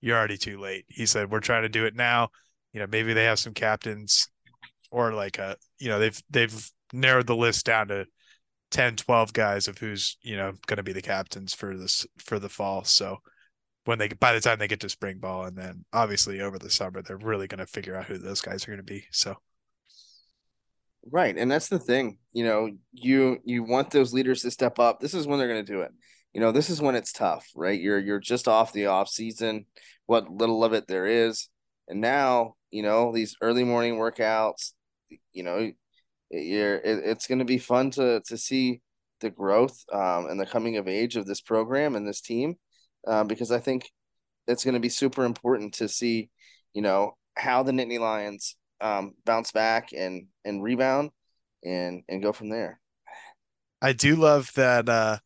you're 0.01 0.17
already 0.17 0.39
too 0.39 0.59
late. 0.61 0.85
He 0.89 1.07
said, 1.07 1.31
we're 1.31 1.41
trying 1.41 1.63
to 1.63 1.69
do 1.69 1.85
it 1.87 1.97
now. 1.97 2.29
You 2.73 2.81
know, 2.81 2.87
maybe 2.87 3.13
they 3.13 3.25
have 3.25 3.39
some 3.39 3.55
captains 3.55 4.29
or 4.91 5.13
like 5.13 5.39
a, 5.39 5.57
you 5.79 5.89
know, 5.89 5.99
they've, 5.99 6.21
they've 6.31 6.71
narrowed 6.93 7.27
the 7.27 7.37
list 7.37 7.67
down 7.67 7.89
to 7.89 8.07
10 8.71 8.97
12 8.97 9.33
guys 9.33 9.69
of 9.69 9.79
who's 9.79 10.17
you 10.23 10.37
know 10.37 10.53
going 10.67 10.77
to 10.77 10.83
be 10.83 10.93
the 10.93 11.03
captains 11.03 11.55
for 11.55 11.77
this 11.77 12.07
for 12.19 12.39
the 12.39 12.49
fall 12.49 12.85
so 12.85 13.19
when 13.85 13.99
they 13.99 14.09
by 14.09 14.33
the 14.33 14.41
time 14.41 14.59
they 14.59 14.69
get 14.69 14.81
to 14.81 14.89
spring 14.89 15.19
ball 15.19 15.45
and 15.45 15.57
then 15.57 15.85
obviously 15.93 16.41
over 16.41 16.59
the 16.59 16.71
summer 16.71 17.03
they're 17.03 17.17
really 17.17 17.49
going 17.49 17.59
to 17.59 17.67
figure 17.67 17.97
out 17.97 18.07
who 18.07 18.17
those 18.17 18.41
guys 18.41 18.65
are 18.65 18.69
going 18.69 18.79
to 18.79 18.85
be 18.85 19.05
so 19.11 19.35
right 21.11 21.37
and 21.37 21.51
that's 21.51 21.69
the 21.69 21.79
thing 21.79 22.19
you 22.33 22.45
know 22.45 22.71
you 22.93 23.39
you 23.45 23.63
want 23.63 23.91
those 23.91 24.13
leaders 24.13 24.43
to 24.43 24.51
step 24.51 24.79
up. 24.79 25.01
This 25.01 25.15
is 25.15 25.27
when 25.27 25.39
they're 25.39 25.49
going 25.49 25.65
to 25.65 25.73
do 25.73 25.81
it. 25.81 25.93
You 26.33 26.41
know 26.41 26.53
this 26.53 26.71
is 26.71 26.81
when 26.81 26.95
it's 26.95 27.13
tough 27.13 27.47
right? 27.55 27.81
You're 27.81 27.99
you're 27.99 28.21
just 28.21 28.49
off 28.49 28.73
the 28.73 28.87
off 28.87 29.09
season 29.09 29.67
what 30.07 30.31
little 30.31 30.65
of 30.65 30.73
it 30.73 30.89
there 30.89 31.07
is. 31.07 31.49
And 31.89 32.01
now 32.01 32.55
you 32.71 32.83
know 32.83 33.13
these 33.13 33.37
early 33.41 33.65
morning 33.65 33.97
workouts 33.97 34.73
you 35.33 35.43
know 35.43 35.71
you're 36.31 36.77
it, 36.77 37.05
it's 37.05 37.27
going 37.27 37.41
to 37.41 37.45
be 37.45 37.59
fun 37.59 37.91
to 37.93 38.21
to 38.27 38.37
see 38.37 38.81
the 39.21 39.31
growth 39.31 39.85
um, 39.93 40.27
and 40.27 40.41
the 40.41 40.47
coming 40.47 40.77
of 40.77 40.89
age 40.89 41.17
of 41.17 41.27
this 41.27 41.41
program 41.41 41.95
and 41.95 42.07
this 42.07 42.21
team 42.21 42.55
uh, 43.07 43.25
because 43.25 43.51
I 43.51 43.59
think 43.59 43.91
it's 44.47 44.65
going 44.65 44.75
to 44.75 44.81
be 44.81 44.89
super 44.89 45.25
important 45.25 45.75
to 45.75 45.89
see 45.89 46.31
you 46.73 46.83
know 46.83 47.17
how 47.37 47.63
the 47.63 47.73
Nittany 47.73 47.99
Lions 47.99 48.57
um, 48.81 49.15
bounce 49.25 49.53
back 49.53 49.91
and 49.97 50.27
and 50.45 50.63
rebound 50.63 51.11
and 51.65 52.03
and 52.09 52.23
go 52.23 52.33
from 52.33 52.49
there. 52.49 52.81
I 53.83 53.93
do 53.93 54.17
love 54.17 54.51
that 54.57 54.89
uh, 54.89 55.19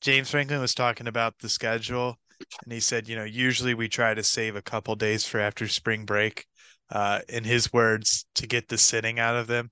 James 0.00 0.30
Franklin 0.30 0.60
was 0.60 0.74
talking 0.74 1.06
about 1.06 1.38
the 1.38 1.48
schedule 1.48 2.18
and 2.62 2.72
he 2.72 2.80
said, 2.80 3.08
you 3.08 3.16
know, 3.16 3.24
usually 3.24 3.74
we 3.74 3.88
try 3.88 4.14
to 4.14 4.22
save 4.22 4.56
a 4.56 4.62
couple 4.62 4.94
days 4.96 5.26
for 5.26 5.38
after 5.38 5.68
spring 5.68 6.04
break. 6.04 6.46
Uh, 6.90 7.20
in 7.30 7.44
his 7.44 7.72
words, 7.72 8.26
to 8.34 8.46
get 8.46 8.68
the 8.68 8.76
sitting 8.76 9.18
out 9.18 9.34
of 9.34 9.46
them. 9.46 9.70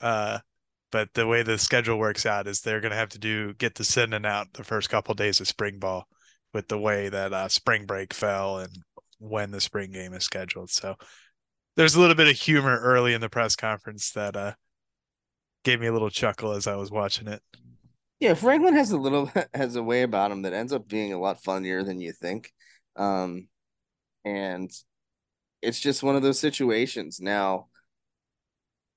Uh, 0.00 0.38
but 0.92 1.08
the 1.14 1.26
way 1.26 1.42
the 1.42 1.58
schedule 1.58 1.98
works 1.98 2.26
out 2.26 2.46
is 2.46 2.60
they're 2.60 2.82
going 2.82 2.92
to 2.92 2.98
have 2.98 3.08
to 3.08 3.18
do 3.18 3.54
get 3.54 3.74
the 3.74 3.82
sitting 3.82 4.24
out 4.26 4.52
the 4.52 4.62
first 4.62 4.90
couple 4.90 5.14
days 5.14 5.40
of 5.40 5.48
spring 5.48 5.78
ball 5.78 6.06
with 6.52 6.68
the 6.68 6.78
way 6.78 7.08
that 7.08 7.32
uh, 7.32 7.48
spring 7.48 7.86
break 7.86 8.12
fell 8.12 8.58
and 8.58 8.70
when 9.18 9.50
the 9.50 9.60
spring 9.60 9.90
game 9.90 10.12
is 10.12 10.22
scheduled. 10.22 10.70
So 10.70 10.94
there's 11.76 11.94
a 11.94 12.00
little 12.00 12.14
bit 12.14 12.28
of 12.28 12.36
humor 12.36 12.78
early 12.80 13.14
in 13.14 13.20
the 13.20 13.28
press 13.28 13.56
conference 13.56 14.12
that 14.12 14.36
uh, 14.36 14.52
gave 15.64 15.80
me 15.80 15.86
a 15.86 15.92
little 15.92 16.10
chuckle 16.10 16.52
as 16.52 16.66
I 16.66 16.76
was 16.76 16.90
watching 16.90 17.28
it. 17.28 17.42
Yeah, 18.20 18.34
Franklin 18.34 18.74
has 18.74 18.90
a 18.90 18.96
little 18.96 19.30
has 19.54 19.76
a 19.76 19.82
way 19.82 20.02
about 20.02 20.30
him 20.30 20.42
that 20.42 20.52
ends 20.52 20.72
up 20.72 20.88
being 20.88 21.12
a 21.12 21.20
lot 21.20 21.42
funnier 21.42 21.82
than 21.82 22.00
you 22.00 22.12
think. 22.12 22.52
Um 22.96 23.48
and 24.24 24.70
it's 25.62 25.80
just 25.80 26.02
one 26.02 26.16
of 26.16 26.22
those 26.22 26.38
situations. 26.38 27.20
Now, 27.20 27.68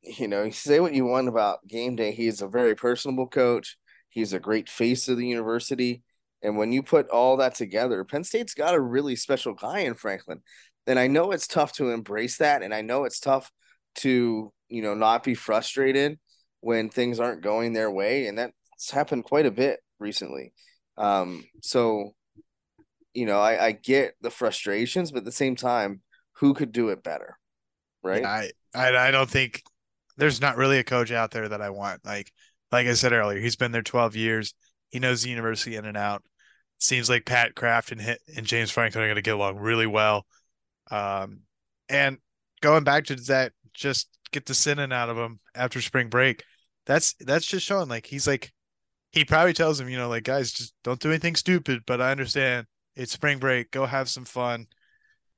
you 0.03 0.27
know, 0.27 0.49
say 0.51 0.79
what 0.79 0.93
you 0.93 1.05
want 1.05 1.27
about 1.27 1.67
game 1.67 1.95
day. 1.95 2.11
He's 2.11 2.41
a 2.41 2.47
very 2.47 2.75
personable 2.75 3.27
coach. 3.27 3.77
He's 4.09 4.33
a 4.33 4.39
great 4.39 4.69
face 4.69 5.07
of 5.07 5.17
the 5.17 5.27
university. 5.27 6.03
And 6.43 6.57
when 6.57 6.71
you 6.71 6.83
put 6.83 7.09
all 7.09 7.37
that 7.37 7.55
together, 7.55 8.03
Penn 8.03 8.23
State's 8.23 8.53
got 8.53 8.75
a 8.75 8.79
really 8.79 9.15
special 9.15 9.53
guy 9.53 9.79
in 9.79 9.95
Franklin. 9.95 10.41
And 10.87 10.97
I 10.97 11.07
know 11.07 11.31
it's 11.31 11.47
tough 11.47 11.73
to 11.73 11.91
embrace 11.91 12.37
that. 12.37 12.63
And 12.63 12.73
I 12.73 12.81
know 12.81 13.03
it's 13.03 13.19
tough 13.19 13.51
to, 13.95 14.51
you 14.69 14.81
know, 14.81 14.93
not 14.93 15.23
be 15.23 15.35
frustrated 15.35 16.17
when 16.61 16.89
things 16.89 17.19
aren't 17.19 17.41
going 17.41 17.73
their 17.73 17.91
way. 17.91 18.27
And 18.27 18.37
that's 18.37 18.91
happened 18.91 19.25
quite 19.25 19.45
a 19.45 19.51
bit 19.51 19.79
recently. 19.99 20.53
Um, 20.97 21.43
so, 21.61 22.13
you 23.13 23.25
know, 23.25 23.39
I, 23.39 23.67
I 23.67 23.71
get 23.71 24.15
the 24.21 24.31
frustrations, 24.31 25.11
but 25.11 25.19
at 25.19 25.25
the 25.25 25.31
same 25.31 25.55
time, 25.55 26.01
who 26.33 26.53
could 26.53 26.71
do 26.71 26.89
it 26.89 27.03
better? 27.03 27.37
Right. 28.03 28.21
Yeah, 28.21 28.29
I, 28.29 28.51
I, 28.75 29.07
I 29.07 29.11
don't 29.11 29.29
think 29.29 29.61
there's 30.17 30.41
not 30.41 30.57
really 30.57 30.79
a 30.79 30.83
coach 30.83 31.11
out 31.11 31.31
there 31.31 31.49
that 31.49 31.61
I 31.61 31.69
want. 31.69 32.05
Like, 32.05 32.31
like 32.71 32.87
I 32.87 32.93
said 32.93 33.13
earlier, 33.13 33.39
he's 33.39 33.55
been 33.55 33.71
there 33.71 33.81
12 33.81 34.15
years. 34.15 34.53
He 34.89 34.99
knows 34.99 35.23
the 35.23 35.29
university 35.29 35.75
in 35.75 35.85
and 35.85 35.97
out. 35.97 36.23
Seems 36.79 37.09
like 37.09 37.25
Pat 37.25 37.55
Kraft 37.55 37.91
and 37.91 38.17
and 38.35 38.45
James 38.45 38.69
Franklin 38.69 39.03
are 39.03 39.07
going 39.07 39.15
to 39.15 39.21
get 39.21 39.33
along 39.33 39.57
really 39.57 39.87
well. 39.87 40.27
Um, 40.91 41.41
and 41.89 42.17
going 42.61 42.83
back 42.83 43.05
to 43.05 43.15
that, 43.15 43.53
just 43.73 44.09
get 44.31 44.45
the 44.45 44.53
sinning 44.53 44.91
out 44.91 45.09
of 45.09 45.17
him 45.17 45.39
after 45.55 45.81
spring 45.81 46.09
break. 46.09 46.43
That's 46.85 47.15
that's 47.19 47.45
just 47.45 47.65
showing 47.65 47.89
like 47.89 48.05
he's 48.05 48.27
like 48.27 48.51
he 49.11 49.25
probably 49.25 49.53
tells 49.53 49.79
him, 49.79 49.89
you 49.89 49.97
know, 49.97 50.09
like 50.09 50.23
guys, 50.23 50.51
just 50.51 50.73
don't 50.83 50.99
do 50.99 51.09
anything 51.09 51.35
stupid. 51.35 51.81
But 51.85 52.01
I 52.01 52.11
understand 52.11 52.65
it's 52.95 53.11
spring 53.11 53.39
break. 53.39 53.71
Go 53.71 53.85
have 53.85 54.09
some 54.09 54.25
fun. 54.25 54.67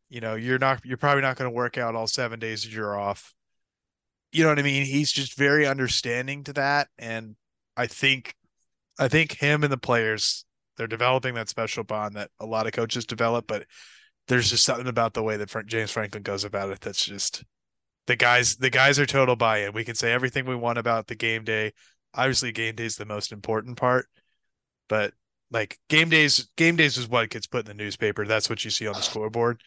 You 0.09 0.21
know, 0.21 0.35
you're 0.35 0.59
not 0.59 0.81
you're 0.85 0.97
probably 0.97 1.21
not 1.21 1.37
going 1.37 1.49
to 1.49 1.55
work 1.55 1.77
out 1.77 1.95
all 1.95 2.07
seven 2.07 2.39
days 2.39 2.63
that 2.63 2.71
you're 2.71 2.99
off. 2.99 3.33
You 4.31 4.43
know 4.43 4.49
what 4.49 4.59
I 4.59 4.63
mean? 4.63 4.85
He's 4.85 5.11
just 5.11 5.37
very 5.37 5.65
understanding 5.67 6.43
to 6.45 6.53
that, 6.53 6.87
and 6.97 7.35
I 7.75 7.87
think 7.87 8.35
I 8.99 9.07
think 9.07 9.37
him 9.37 9.63
and 9.63 9.71
the 9.71 9.77
players 9.77 10.45
they're 10.77 10.87
developing 10.87 11.35
that 11.35 11.49
special 11.49 11.83
bond 11.83 12.15
that 12.15 12.29
a 12.39 12.45
lot 12.45 12.65
of 12.65 12.71
coaches 12.71 13.05
develop, 13.05 13.47
but 13.47 13.65
there's 14.29 14.49
just 14.49 14.63
something 14.63 14.87
about 14.87 15.13
the 15.13 15.23
way 15.23 15.35
that 15.35 15.53
James 15.65 15.91
Franklin 15.91 16.23
goes 16.23 16.45
about 16.45 16.69
it 16.69 16.79
that's 16.79 17.03
just 17.03 17.43
the 18.07 18.15
guys 18.15 18.55
the 18.55 18.69
guys 18.69 18.97
are 18.97 19.05
total 19.05 19.35
buy-in. 19.35 19.73
We 19.73 19.83
can 19.83 19.95
say 19.95 20.13
everything 20.13 20.45
we 20.45 20.55
want 20.55 20.77
about 20.77 21.07
the 21.07 21.15
game 21.15 21.43
day. 21.43 21.73
Obviously, 22.13 22.51
game 22.51 22.75
day 22.75 22.85
is 22.85 22.95
the 22.95 23.05
most 23.05 23.31
important 23.31 23.77
part, 23.77 24.07
but 24.87 25.13
like 25.51 25.79
game 25.89 26.09
days, 26.09 26.49
game 26.57 26.75
days 26.75 26.97
is 26.97 27.07
what 27.07 27.29
gets 27.29 27.47
put 27.47 27.67
in 27.67 27.77
the 27.77 27.83
newspaper. 27.83 28.25
That's 28.25 28.49
what 28.49 28.63
you 28.63 28.71
see 28.71 28.87
on 28.87 28.93
the 28.93 29.01
scoreboard. 29.01 29.61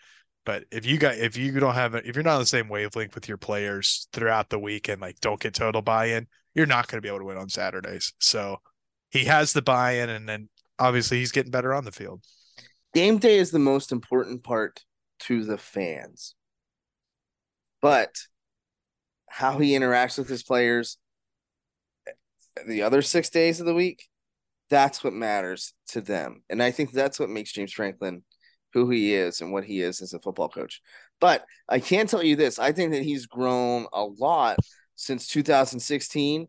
But 0.44 0.64
if 0.72 0.86
you 0.86 0.98
got 0.98 1.18
if 1.18 1.36
you 1.36 1.52
don't 1.60 1.74
have 1.74 1.94
if 1.94 2.16
you're 2.16 2.24
not 2.24 2.34
on 2.34 2.40
the 2.40 2.46
same 2.46 2.68
wavelength 2.68 3.14
with 3.14 3.28
your 3.28 3.36
players 3.36 4.08
throughout 4.12 4.48
the 4.48 4.58
week 4.58 4.88
and 4.88 5.00
like 5.00 5.20
don't 5.20 5.40
get 5.40 5.54
total 5.54 5.82
buy-in, 5.82 6.26
you're 6.54 6.66
not 6.66 6.88
going 6.88 6.98
to 6.98 7.02
be 7.02 7.08
able 7.08 7.20
to 7.20 7.24
win 7.24 7.36
on 7.36 7.48
Saturdays. 7.48 8.12
So 8.18 8.58
he 9.10 9.24
has 9.26 9.52
the 9.52 9.62
buy-in, 9.62 10.08
and 10.08 10.28
then 10.28 10.48
obviously 10.78 11.18
he's 11.18 11.32
getting 11.32 11.52
better 11.52 11.74
on 11.74 11.84
the 11.84 11.92
field. 11.92 12.22
Game 12.94 13.18
day 13.18 13.38
is 13.38 13.50
the 13.50 13.58
most 13.58 13.92
important 13.92 14.42
part 14.42 14.84
to 15.20 15.44
the 15.44 15.56
fans, 15.56 16.34
but 17.80 18.14
how 19.28 19.58
he 19.58 19.72
interacts 19.72 20.18
with 20.18 20.28
his 20.28 20.42
players 20.42 20.98
the 22.66 22.82
other 22.82 23.00
six 23.00 23.30
days 23.30 23.60
of 23.60 23.66
the 23.66 23.74
week, 23.74 24.08
that's 24.68 25.02
what 25.02 25.14
matters 25.14 25.72
to 25.88 26.00
them, 26.00 26.42
and 26.50 26.62
I 26.62 26.70
think 26.70 26.92
that's 26.92 27.18
what 27.18 27.30
makes 27.30 27.52
James 27.52 27.72
Franklin 27.72 28.22
who 28.74 28.88
he 28.88 29.14
is 29.14 29.42
and 29.42 29.52
what 29.52 29.64
he 29.64 29.82
is 29.82 30.00
as 30.00 30.14
a 30.14 30.18
football 30.18 30.48
coach. 30.48 30.80
But 31.20 31.44
I 31.68 31.78
can 31.78 32.06
tell 32.06 32.22
you 32.22 32.36
this: 32.36 32.58
I 32.58 32.72
think 32.72 32.92
that 32.92 33.02
he's 33.02 33.26
grown 33.26 33.86
a 33.92 34.02
lot 34.04 34.58
since 34.96 35.26
2016 35.26 36.48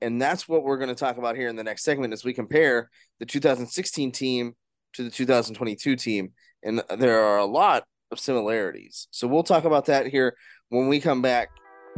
and 0.00 0.20
that's 0.20 0.48
what 0.48 0.62
we're 0.62 0.78
going 0.78 0.88
to 0.88 0.94
talk 0.94 1.18
about 1.18 1.36
here 1.36 1.48
in 1.48 1.56
the 1.56 1.64
next 1.64 1.84
segment 1.84 2.12
as 2.12 2.24
we 2.24 2.32
compare 2.32 2.90
the 3.18 3.26
2016 3.26 4.12
team 4.12 4.54
to 4.94 5.02
the 5.02 5.10
2022 5.10 5.96
team. 5.96 6.32
And 6.62 6.82
there 6.98 7.20
are 7.22 7.38
a 7.38 7.46
lot 7.46 7.84
of 8.10 8.18
similarities. 8.18 9.08
So 9.10 9.26
we'll 9.26 9.42
talk 9.42 9.64
about 9.64 9.86
that 9.86 10.06
here 10.06 10.36
when 10.68 10.88
we 10.88 11.00
come 11.00 11.22
back 11.22 11.50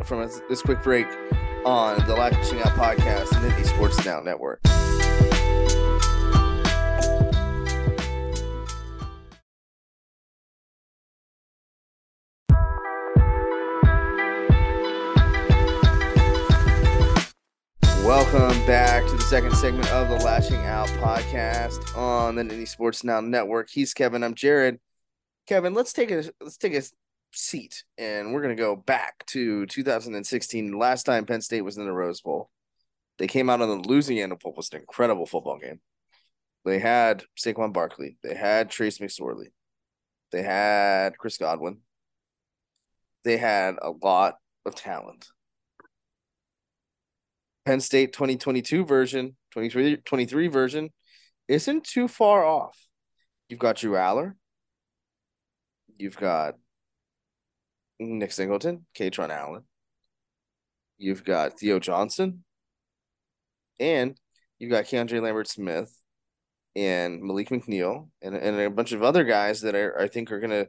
from 0.04 0.28
this 0.48 0.62
quick 0.62 0.82
break 0.82 1.06
on 1.64 1.98
the 2.06 2.14
Lasching 2.14 2.60
Out 2.60 2.72
podcast 2.76 3.36
and 3.36 3.44
the 3.44 3.68
Sports 3.68 4.04
Now 4.04 4.20
Network. 4.20 4.60
Welcome 18.12 18.66
back 18.66 19.06
to 19.06 19.16
the 19.16 19.22
second 19.22 19.56
segment 19.56 19.90
of 19.90 20.10
the 20.10 20.16
Lasching 20.16 20.62
Out 20.66 20.86
podcast 21.00 21.96
on 21.96 22.34
the 22.34 22.42
Nittany 22.42 22.68
Sports 22.68 23.04
Now 23.04 23.22
Network. 23.22 23.70
He's 23.70 23.94
Kevin. 23.94 24.22
I'm 24.22 24.34
Jarrod. 24.34 24.80
Kevin, 25.46 25.72
let's 25.72 25.94
take 25.94 26.10
a 26.10 26.22
let's 26.42 26.58
take 26.58 26.74
a 26.74 26.82
seat 27.32 27.84
and 27.96 28.34
we're 28.34 28.42
gonna 28.42 28.54
go 28.54 28.76
back 28.76 29.24
to 29.28 29.64
2016. 29.64 30.78
Last 30.78 31.04
time 31.04 31.24
Penn 31.24 31.40
State 31.40 31.62
was 31.62 31.78
in 31.78 31.86
the 31.86 31.92
Rose 31.92 32.20
Bowl, 32.20 32.50
they 33.16 33.26
came 33.26 33.48
out 33.48 33.62
on 33.62 33.70
the 33.70 33.88
losing 33.88 34.20
end 34.20 34.32
of 34.32 34.40
what 34.42 34.58
was 34.58 34.68
an 34.74 34.80
incredible 34.80 35.24
football 35.24 35.58
game. 35.58 35.80
They 36.66 36.80
had 36.80 37.24
Saquon 37.38 37.72
Barkley, 37.72 38.18
they 38.22 38.34
had 38.34 38.68
Trace 38.68 38.98
McSorley, 38.98 39.52
they 40.32 40.42
had 40.42 41.16
Chris 41.16 41.38
Godwin, 41.38 41.78
they 43.24 43.38
had 43.38 43.76
a 43.80 43.90
lot 43.90 44.34
of 44.66 44.74
talent. 44.74 45.28
Penn 47.64 47.80
State 47.80 48.12
2022 48.12 48.84
version, 48.84 49.36
23, 49.52 49.98
23 49.98 50.48
version, 50.48 50.90
isn't 51.48 51.84
too 51.84 52.08
far 52.08 52.44
off. 52.44 52.78
You've 53.48 53.60
got 53.60 53.76
Drew 53.76 53.92
Allar. 53.92 54.34
You've 55.96 56.16
got 56.16 56.54
Nick 58.00 58.32
Singleton, 58.32 58.86
Kaytron 58.98 59.30
Allen. 59.30 59.62
You've 60.98 61.24
got 61.24 61.58
Theo 61.58 61.78
Johnson. 61.78 62.44
And 63.78 64.16
you've 64.58 64.70
got 64.70 64.84
Keandre 64.84 65.22
Lambert 65.22 65.48
Smith 65.48 65.94
and 66.74 67.22
Malik 67.22 67.50
McNeil 67.50 68.08
and, 68.22 68.34
and 68.34 68.60
a 68.60 68.70
bunch 68.70 68.92
of 68.92 69.02
other 69.02 69.24
guys 69.24 69.60
that 69.62 69.74
are, 69.74 70.00
I 70.00 70.08
think 70.08 70.32
are 70.32 70.40
going 70.40 70.50
to 70.50 70.68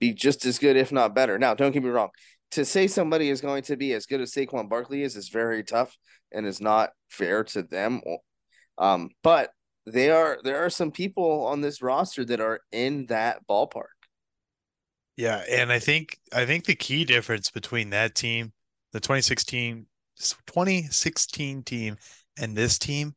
be 0.00 0.12
just 0.12 0.44
as 0.46 0.58
good, 0.58 0.76
if 0.76 0.90
not 0.90 1.14
better. 1.14 1.38
Now, 1.38 1.54
don't 1.54 1.72
get 1.72 1.82
me 1.82 1.90
wrong 1.90 2.10
to 2.54 2.64
say 2.64 2.86
somebody 2.86 3.30
is 3.30 3.40
going 3.40 3.62
to 3.64 3.76
be 3.76 3.92
as 3.94 4.06
good 4.06 4.20
as 4.20 4.32
Saquon 4.32 4.68
Barkley 4.68 5.02
is 5.02 5.16
is 5.16 5.28
very 5.28 5.64
tough 5.64 5.96
and 6.34 6.46
is 6.46 6.60
not 6.60 6.90
fair 7.08 7.44
to 7.44 7.62
them. 7.62 8.02
Um, 8.78 9.10
but 9.22 9.50
they 9.86 10.10
are 10.10 10.38
there 10.42 10.64
are 10.64 10.70
some 10.70 10.90
people 10.90 11.46
on 11.46 11.60
this 11.60 11.82
roster 11.82 12.24
that 12.24 12.40
are 12.40 12.60
in 12.72 13.06
that 13.06 13.46
ballpark. 13.48 13.94
Yeah, 15.16 15.42
and 15.48 15.70
I 15.70 15.78
think 15.78 16.18
I 16.32 16.46
think 16.46 16.64
the 16.64 16.74
key 16.74 17.04
difference 17.04 17.50
between 17.50 17.90
that 17.90 18.14
team, 18.14 18.52
the 18.92 19.00
2016 19.00 19.86
2016 20.46 21.62
team 21.64 21.96
and 22.38 22.56
this 22.56 22.78
team 22.78 23.14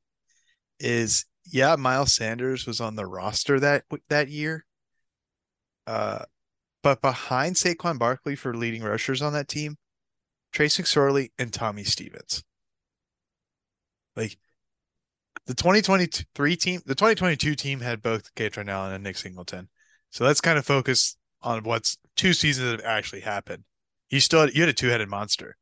is 0.79 1.25
yeah, 1.49 1.75
Miles 1.75 2.13
Sanders 2.13 2.67
was 2.67 2.81
on 2.81 2.95
the 2.95 3.05
roster 3.05 3.59
that 3.59 3.85
that 4.09 4.29
year. 4.29 4.65
Uh 5.85 6.25
but 6.83 7.01
behind 7.01 7.55
Saquon 7.55 7.97
Barkley 7.97 8.35
for 8.35 8.53
leading 8.53 8.83
rushers 8.83 9.21
on 9.21 9.33
that 9.33 9.47
team, 9.47 9.77
Trace 10.51 10.77
McSorley 10.77 11.31
and 11.37 11.51
Tommy 11.51 11.83
Stevens. 11.83 12.43
Like 14.17 14.37
the 15.45 15.53
2023 15.53 16.55
team, 16.57 16.81
the 16.85 16.95
2022 16.95 17.55
team 17.55 17.79
had 17.79 18.01
both 18.01 18.33
Kaytron 18.33 18.67
Allen 18.67 18.93
and 18.93 19.03
Nick 19.03 19.15
Singleton. 19.15 19.69
So 20.09 20.25
let's 20.25 20.41
kind 20.41 20.57
of 20.57 20.65
focus 20.65 21.15
on 21.41 21.63
what's 21.63 21.97
two 22.15 22.33
seasons 22.33 22.71
that 22.71 22.81
have 22.81 22.97
actually 22.97 23.21
happened. 23.21 23.63
You 24.09 24.19
still 24.19 24.41
had, 24.41 24.55
you 24.55 24.61
had 24.61 24.69
a 24.69 24.73
two 24.73 24.87
headed 24.87 25.07
monster, 25.07 25.55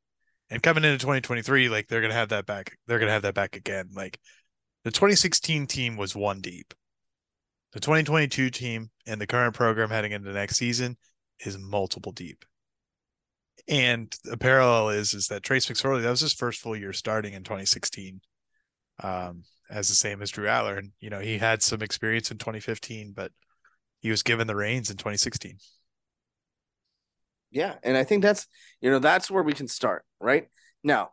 and 0.49 0.63
coming 0.63 0.85
into 0.85 0.97
2023, 0.97 1.67
like 1.67 1.87
they're 1.87 2.01
gonna 2.01 2.13
have 2.13 2.29
that 2.29 2.45
back. 2.45 2.77
They're 2.87 2.99
gonna 2.99 3.11
have 3.11 3.23
that 3.23 3.33
back 3.35 3.57
again. 3.57 3.89
Like 3.93 4.19
the 4.85 4.91
2016 4.91 5.67
team 5.67 5.97
was 5.97 6.15
one 6.15 6.39
deep. 6.39 6.73
The 7.73 7.81
2022 7.81 8.51
team 8.51 8.89
and 9.05 9.19
the 9.19 9.27
current 9.27 9.53
program 9.53 9.89
heading 9.89 10.13
into 10.13 10.31
next 10.31 10.55
season 10.55 10.97
is 11.45 11.57
multiple 11.57 12.13
deep. 12.13 12.45
And 13.67 14.15
the 14.23 14.37
parallel 14.37 14.89
is 14.89 15.13
is 15.13 15.27
that 15.27 15.43
Trace 15.43 15.65
McSorley, 15.65 16.03
that 16.03 16.09
was 16.09 16.21
his 16.21 16.33
first 16.33 16.61
full 16.61 16.77
year 16.77 16.93
starting 16.93 17.33
in 17.33 17.43
2016. 17.43 18.21
Um, 19.03 19.43
as 19.69 19.87
the 19.87 19.95
same 19.95 20.21
as 20.21 20.31
Drew 20.31 20.45
Allar. 20.45 20.77
And 20.77 20.91
you 20.99 21.09
know, 21.09 21.19
he 21.19 21.37
had 21.37 21.61
some 21.61 21.81
experience 21.81 22.31
in 22.31 22.37
2015, 22.37 23.13
but 23.15 23.31
he 23.99 24.09
was 24.09 24.23
given 24.23 24.47
the 24.47 24.55
reins 24.55 24.89
in 24.89 24.97
2016. 24.97 25.57
Yeah, 27.51 27.75
and 27.83 27.95
I 27.97 28.03
think 28.03 28.21
that's 28.21 28.47
you 28.81 28.91
know, 28.91 28.99
that's 28.99 29.31
where 29.31 29.43
we 29.43 29.53
can 29.53 29.67
start, 29.67 30.03
right? 30.19 30.47
Now, 30.83 31.11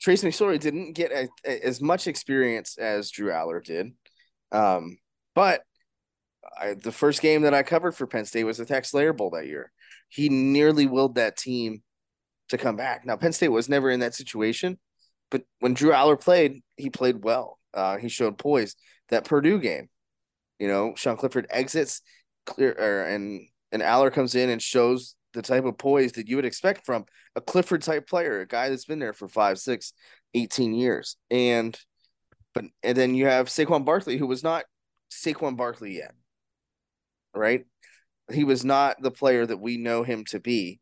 Trace 0.00 0.22
McSorley 0.22 0.60
didn't 0.60 0.92
get 0.92 1.10
a, 1.10 1.28
a, 1.44 1.66
as 1.66 1.80
much 1.80 2.06
experience 2.06 2.78
as 2.78 3.10
Drew 3.10 3.30
Allar 3.30 3.62
did. 3.62 3.92
Um, 4.52 4.98
but 5.34 5.62
I, 6.58 6.74
the 6.74 6.92
first 6.92 7.20
game 7.20 7.42
that 7.42 7.54
I 7.54 7.62
covered 7.62 7.92
for 7.92 8.06
Penn 8.06 8.24
State 8.24 8.44
was 8.44 8.58
the 8.58 8.66
TaxSlayer 8.66 9.16
Bowl 9.16 9.30
that 9.30 9.46
year. 9.46 9.72
He 10.08 10.28
nearly 10.28 10.86
willed 10.86 11.16
that 11.16 11.36
team 11.36 11.82
to 12.48 12.58
come 12.58 12.76
back. 12.76 13.04
Now, 13.04 13.16
Penn 13.16 13.32
State 13.32 13.48
was 13.48 13.68
never 13.68 13.90
in 13.90 14.00
that 14.00 14.14
situation, 14.14 14.78
but 15.30 15.42
when 15.60 15.74
Drew 15.74 15.92
Allar 15.92 16.20
played, 16.20 16.62
he 16.76 16.90
played 16.90 17.22
well. 17.22 17.58
Uh, 17.74 17.98
he 17.98 18.08
showed 18.08 18.38
poise. 18.38 18.74
That 19.10 19.24
Purdue 19.24 19.58
game, 19.58 19.88
you 20.58 20.68
know, 20.68 20.92
Sean 20.94 21.16
Clifford 21.16 21.46
exits 21.48 22.02
clear, 22.44 22.76
er, 22.78 23.04
and 23.04 23.48
and 23.72 23.82
Allar 23.82 24.12
comes 24.12 24.34
in 24.34 24.50
and 24.50 24.60
shows 24.60 25.14
the 25.34 25.42
type 25.42 25.64
of 25.64 25.78
poise 25.78 26.12
that 26.12 26.28
you 26.28 26.36
would 26.36 26.44
expect 26.44 26.84
from 26.84 27.04
a 27.36 27.40
Clifford 27.40 27.82
type 27.82 28.08
player, 28.08 28.40
a 28.40 28.46
guy 28.46 28.68
that's 28.68 28.86
been 28.86 28.98
there 28.98 29.12
for 29.12 29.28
five, 29.28 29.58
six, 29.58 29.92
18 30.34 30.74
years. 30.74 31.16
And 31.30 31.78
but 32.54 32.64
and 32.82 32.96
then 32.96 33.14
you 33.14 33.26
have 33.26 33.48
Saquon 33.48 33.84
Barkley, 33.84 34.16
who 34.16 34.26
was 34.26 34.42
not 34.42 34.64
Saquon 35.12 35.56
Barkley 35.56 35.96
yet. 35.96 36.12
Right? 37.34 37.64
He 38.32 38.44
was 38.44 38.64
not 38.64 39.00
the 39.00 39.10
player 39.10 39.46
that 39.46 39.60
we 39.60 39.76
know 39.76 40.02
him 40.02 40.24
to 40.26 40.40
be. 40.40 40.80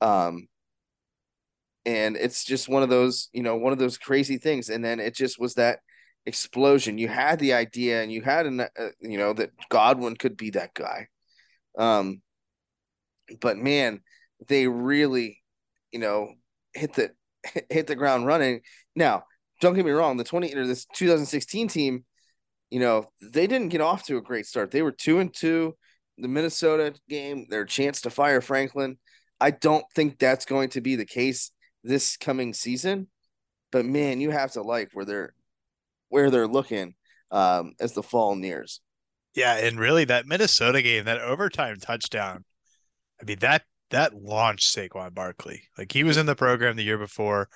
Um 0.00 0.48
and 1.84 2.16
it's 2.16 2.44
just 2.44 2.68
one 2.68 2.82
of 2.82 2.88
those, 2.88 3.28
you 3.32 3.42
know, 3.42 3.56
one 3.56 3.72
of 3.72 3.78
those 3.78 3.98
crazy 3.98 4.38
things. 4.38 4.68
And 4.68 4.84
then 4.84 5.00
it 5.00 5.14
just 5.14 5.38
was 5.38 5.54
that 5.54 5.80
explosion. 6.26 6.98
You 6.98 7.08
had 7.08 7.38
the 7.38 7.54
idea 7.54 8.02
and 8.02 8.12
you 8.12 8.22
had 8.22 8.46
an 8.46 8.60
uh, 8.60 8.66
you 9.00 9.18
know 9.18 9.32
that 9.32 9.50
Godwin 9.68 10.16
could 10.16 10.36
be 10.36 10.50
that 10.50 10.74
guy. 10.74 11.08
Um 11.76 12.22
but 13.40 13.56
man, 13.56 14.00
they 14.48 14.66
really, 14.66 15.42
you 15.90 15.98
know, 15.98 16.34
hit 16.74 16.94
the 16.94 17.10
hit 17.70 17.86
the 17.86 17.96
ground 17.96 18.26
running. 18.26 18.60
Now, 18.94 19.24
don't 19.60 19.74
get 19.74 19.84
me 19.84 19.92
wrong, 19.92 20.16
the 20.16 20.24
20 20.24 20.54
or 20.54 20.66
this 20.66 20.86
2016 20.94 21.68
team, 21.68 22.04
you 22.70 22.80
know, 22.80 23.06
they 23.20 23.46
didn't 23.46 23.68
get 23.68 23.80
off 23.80 24.04
to 24.06 24.16
a 24.16 24.22
great 24.22 24.46
start. 24.46 24.70
They 24.70 24.82
were 24.82 24.92
2 24.92 25.18
and 25.18 25.34
2 25.34 25.74
the 26.18 26.28
Minnesota 26.28 26.94
game, 27.08 27.46
their 27.48 27.64
chance 27.64 28.02
to 28.02 28.10
fire 28.10 28.40
Franklin. 28.40 28.98
I 29.40 29.50
don't 29.50 29.84
think 29.94 30.18
that's 30.18 30.44
going 30.44 30.70
to 30.70 30.80
be 30.80 30.96
the 30.96 31.06
case 31.06 31.50
this 31.82 32.16
coming 32.16 32.54
season. 32.54 33.08
But 33.70 33.86
man, 33.86 34.20
you 34.20 34.30
have 34.30 34.52
to 34.52 34.62
like 34.62 34.90
where 34.92 35.04
they're 35.04 35.34
where 36.08 36.30
they're 36.30 36.46
looking 36.46 36.94
um, 37.30 37.72
as 37.80 37.92
the 37.92 38.02
fall 38.02 38.34
nears. 38.36 38.80
Yeah, 39.34 39.56
and 39.56 39.78
really 39.78 40.04
that 40.04 40.26
Minnesota 40.26 40.82
game, 40.82 41.06
that 41.06 41.20
overtime 41.20 41.76
touchdown 41.80 42.44
I 43.22 43.24
mean 43.24 43.38
that 43.40 43.62
that 43.90 44.14
launched 44.14 44.74
Saquon 44.74 45.14
Barkley. 45.14 45.62
Like 45.78 45.92
he 45.92 46.02
was 46.02 46.16
in 46.16 46.26
the 46.26 46.34
program 46.34 46.76
the 46.76 46.82
year 46.82 46.98
before. 46.98 47.48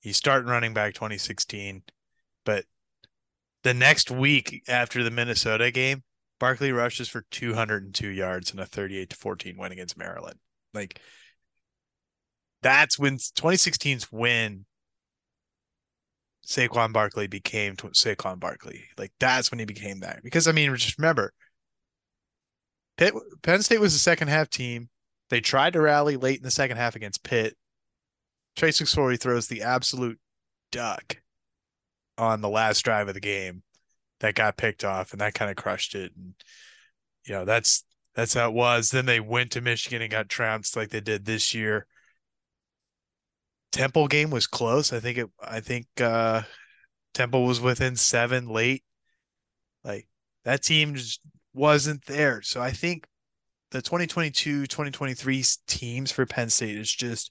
He 0.00 0.12
started 0.12 0.48
running 0.48 0.74
back 0.74 0.94
2016, 0.94 1.82
but 2.44 2.64
the 3.62 3.74
next 3.74 4.10
week 4.10 4.62
after 4.68 5.02
the 5.02 5.10
Minnesota 5.10 5.70
game, 5.70 6.02
Barkley 6.38 6.72
rushes 6.72 7.08
for 7.08 7.24
202 7.30 8.08
yards 8.08 8.50
and 8.50 8.60
a 8.60 8.66
38 8.66 9.10
to 9.10 9.16
14 9.16 9.56
win 9.58 9.72
against 9.72 9.98
Maryland. 9.98 10.38
Like 10.72 11.00
that's 12.62 12.98
when 12.98 13.16
2016's 13.16 14.04
when 14.12 14.64
Saquon 16.46 16.92
Barkley 16.92 17.26
became 17.26 17.76
Saquon 17.76 18.40
Barkley. 18.40 18.84
Like 18.98 19.12
that's 19.20 19.50
when 19.50 19.58
he 19.58 19.64
became 19.64 20.00
that. 20.00 20.22
Because 20.22 20.48
I 20.48 20.52
mean, 20.52 20.74
just 20.76 20.98
remember, 20.98 21.32
Pitt, 22.96 23.14
Penn 23.42 23.62
State 23.62 23.80
was 23.80 23.94
a 23.94 23.98
second 23.98 24.28
half 24.28 24.50
team. 24.50 24.88
They 25.30 25.40
tried 25.40 25.74
to 25.74 25.80
rally 25.80 26.16
late 26.16 26.38
in 26.38 26.44
the 26.44 26.50
second 26.50 26.76
half 26.76 26.96
against 26.96 27.22
Pitt. 27.22 27.56
Trace 28.56 28.80
McSorley 28.80 29.18
throws 29.18 29.46
the 29.46 29.62
absolute 29.62 30.18
duck 30.72 31.16
on 32.18 32.40
the 32.40 32.48
last 32.48 32.82
drive 32.82 33.08
of 33.08 33.14
the 33.14 33.20
game 33.20 33.62
that 34.18 34.34
got 34.34 34.56
picked 34.56 34.84
off, 34.84 35.12
and 35.12 35.20
that 35.20 35.34
kind 35.34 35.50
of 35.50 35.56
crushed 35.56 35.94
it. 35.94 36.12
And 36.16 36.34
you 37.24 37.34
know, 37.34 37.44
that's 37.44 37.84
that's 38.14 38.34
how 38.34 38.48
it 38.48 38.54
was. 38.54 38.90
Then 38.90 39.06
they 39.06 39.20
went 39.20 39.52
to 39.52 39.60
Michigan 39.60 40.02
and 40.02 40.10
got 40.10 40.28
trounced 40.28 40.76
like 40.76 40.90
they 40.90 41.00
did 41.00 41.24
this 41.24 41.54
year. 41.54 41.86
Temple 43.72 44.08
game 44.08 44.30
was 44.30 44.46
close. 44.46 44.92
I 44.92 45.00
think 45.00 45.18
it. 45.18 45.30
I 45.40 45.60
think 45.60 45.86
uh, 46.00 46.42
Temple 47.14 47.44
was 47.44 47.60
within 47.60 47.96
seven 47.96 48.48
late. 48.48 48.84
Like 49.84 50.08
that 50.44 50.62
team 50.62 50.94
just 50.94 51.20
wasn't 51.54 52.04
there. 52.06 52.42
So 52.42 52.60
I 52.60 52.70
think 52.70 53.06
the 53.70 53.82
2022 53.82 54.66
2023 54.66 55.44
teams 55.66 56.10
for 56.10 56.26
Penn 56.26 56.50
State 56.50 56.76
is 56.76 56.92
just 56.92 57.30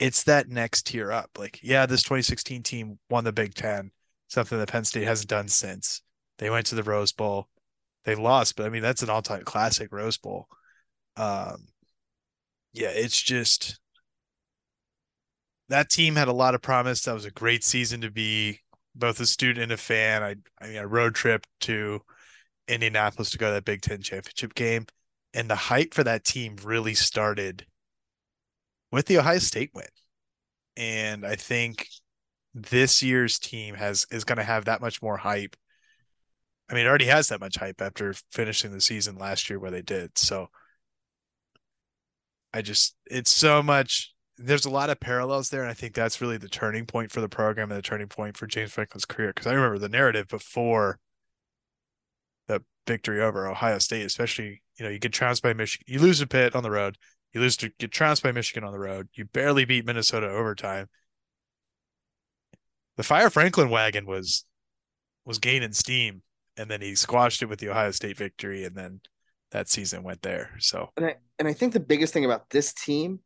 it's 0.00 0.24
that 0.24 0.48
next 0.48 0.86
tier 0.86 1.12
up. 1.12 1.30
Like, 1.38 1.60
yeah, 1.62 1.86
this 1.86 2.02
2016 2.02 2.62
team 2.62 2.98
won 3.10 3.22
the 3.22 3.32
Big 3.32 3.54
Ten, 3.54 3.90
something 4.28 4.58
that 4.58 4.70
Penn 4.70 4.84
State 4.84 5.04
hasn't 5.04 5.28
done 5.28 5.46
since. 5.46 6.02
They 6.38 6.48
went 6.48 6.66
to 6.66 6.74
the 6.74 6.82
Rose 6.82 7.12
Bowl. 7.12 7.48
They 8.04 8.14
lost, 8.14 8.56
but 8.56 8.64
I 8.64 8.70
mean 8.70 8.82
that's 8.82 9.02
an 9.02 9.10
all-time 9.10 9.44
classic 9.44 9.92
Rose 9.92 10.16
Bowl. 10.16 10.48
Um, 11.16 11.66
yeah, 12.72 12.88
it's 12.88 13.20
just 13.20 13.78
that 15.70 15.88
team 15.88 16.16
had 16.16 16.28
a 16.28 16.32
lot 16.32 16.54
of 16.54 16.62
promise. 16.62 17.02
That 17.02 17.14
was 17.14 17.24
a 17.24 17.30
great 17.30 17.64
season 17.64 18.00
to 18.02 18.10
be 18.10 18.60
both 18.94 19.20
a 19.20 19.26
student 19.26 19.62
and 19.62 19.72
a 19.72 19.76
fan. 19.76 20.22
I 20.22 20.36
I 20.60 20.68
mean, 20.68 20.76
a 20.76 20.86
road 20.86 21.14
trip 21.14 21.46
to 21.60 22.00
Indianapolis 22.68 23.30
to 23.30 23.38
go 23.38 23.48
to 23.48 23.54
that 23.54 23.64
Big 23.64 23.80
Ten 23.80 24.02
championship 24.02 24.54
game. 24.54 24.86
And 25.32 25.48
the 25.48 25.54
hype 25.56 25.94
for 25.94 26.04
that 26.04 26.24
team 26.24 26.56
really 26.64 26.94
started 26.94 27.66
with 28.90 29.06
the 29.06 29.18
Ohio 29.18 29.38
State 29.38 29.70
win. 29.74 29.86
And 30.76 31.24
I 31.24 31.36
think 31.36 31.88
this 32.52 33.02
year's 33.02 33.38
team 33.38 33.76
has 33.76 34.06
is 34.10 34.24
going 34.24 34.38
to 34.38 34.44
have 34.44 34.64
that 34.64 34.80
much 34.80 35.00
more 35.00 35.16
hype. 35.16 35.56
I 36.68 36.74
mean, 36.74 36.86
it 36.86 36.88
already 36.88 37.06
has 37.06 37.28
that 37.28 37.40
much 37.40 37.56
hype 37.56 37.80
after 37.80 38.14
finishing 38.32 38.72
the 38.72 38.80
season 38.80 39.16
last 39.18 39.48
year 39.48 39.58
where 39.60 39.70
they 39.70 39.82
did. 39.82 40.18
So 40.18 40.48
I 42.52 42.62
just 42.62 42.96
it's 43.06 43.30
so 43.30 43.62
much 43.62 44.12
there's 44.42 44.64
a 44.64 44.70
lot 44.70 44.90
of 44.90 44.98
parallels 44.98 45.50
there 45.50 45.62
and 45.62 45.70
I 45.70 45.74
think 45.74 45.94
that's 45.94 46.20
really 46.20 46.38
the 46.38 46.48
turning 46.48 46.86
point 46.86 47.12
for 47.12 47.20
the 47.20 47.28
program 47.28 47.70
and 47.70 47.78
the 47.78 47.82
turning 47.82 48.08
point 48.08 48.36
for 48.36 48.46
James 48.46 48.72
Franklin's 48.72 49.04
career 49.04 49.32
because 49.34 49.46
I 49.46 49.52
remember 49.52 49.78
the 49.78 49.88
narrative 49.88 50.28
before 50.28 50.98
the 52.48 52.62
victory 52.86 53.20
over 53.20 53.46
Ohio 53.46 53.78
State, 53.78 54.06
especially, 54.06 54.62
you 54.78 54.84
know, 54.84 54.90
you 54.90 54.98
get 54.98 55.12
trounced 55.12 55.42
by 55.42 55.52
Michigan, 55.52 55.84
you 55.86 56.00
lose 56.00 56.20
to 56.20 56.26
Pitt 56.26 56.54
on 56.54 56.62
the 56.62 56.70
road, 56.70 56.96
you 57.32 57.40
lose 57.40 57.56
to 57.58 57.70
get 57.78 57.92
trounced 57.92 58.22
by 58.22 58.32
Michigan 58.32 58.64
on 58.64 58.72
the 58.72 58.78
road, 58.78 59.08
you 59.14 59.26
barely 59.26 59.64
beat 59.64 59.84
Minnesota 59.84 60.28
overtime. 60.28 60.88
The 62.96 63.02
Fire 63.02 63.30
Franklin 63.30 63.70
wagon 63.70 64.06
was 64.06 64.44
was 65.24 65.38
gaining 65.38 65.72
steam, 65.72 66.22
and 66.56 66.70
then 66.70 66.80
he 66.80 66.94
squashed 66.94 67.42
it 67.42 67.46
with 67.46 67.60
the 67.60 67.68
Ohio 67.68 67.90
State 67.90 68.16
victory, 68.16 68.64
and 68.64 68.74
then 68.74 69.00
that 69.52 69.68
season 69.68 70.02
went 70.02 70.22
there. 70.22 70.50
So 70.58 70.90
and 70.96 71.06
I 71.06 71.16
and 71.38 71.46
I 71.46 71.52
think 71.52 71.72
the 71.72 71.80
biggest 71.80 72.12
thing 72.12 72.24
about 72.24 72.50
this 72.50 72.72
team 72.72 73.20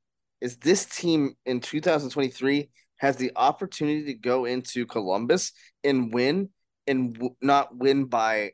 is 0.45 0.59
this 0.59 0.85
team 0.85 1.35
in 1.47 1.59
2023 1.61 2.69
has 2.99 3.17
the 3.17 3.33
opportunity 3.35 4.05
to 4.05 4.15
go 4.15 4.45
into 4.45 4.85
Columbus 4.85 5.53
and 5.83 6.13
win 6.13 6.51
and 6.87 7.15
w- 7.15 7.35
not 7.41 7.75
win 7.75 8.05
by 8.05 8.53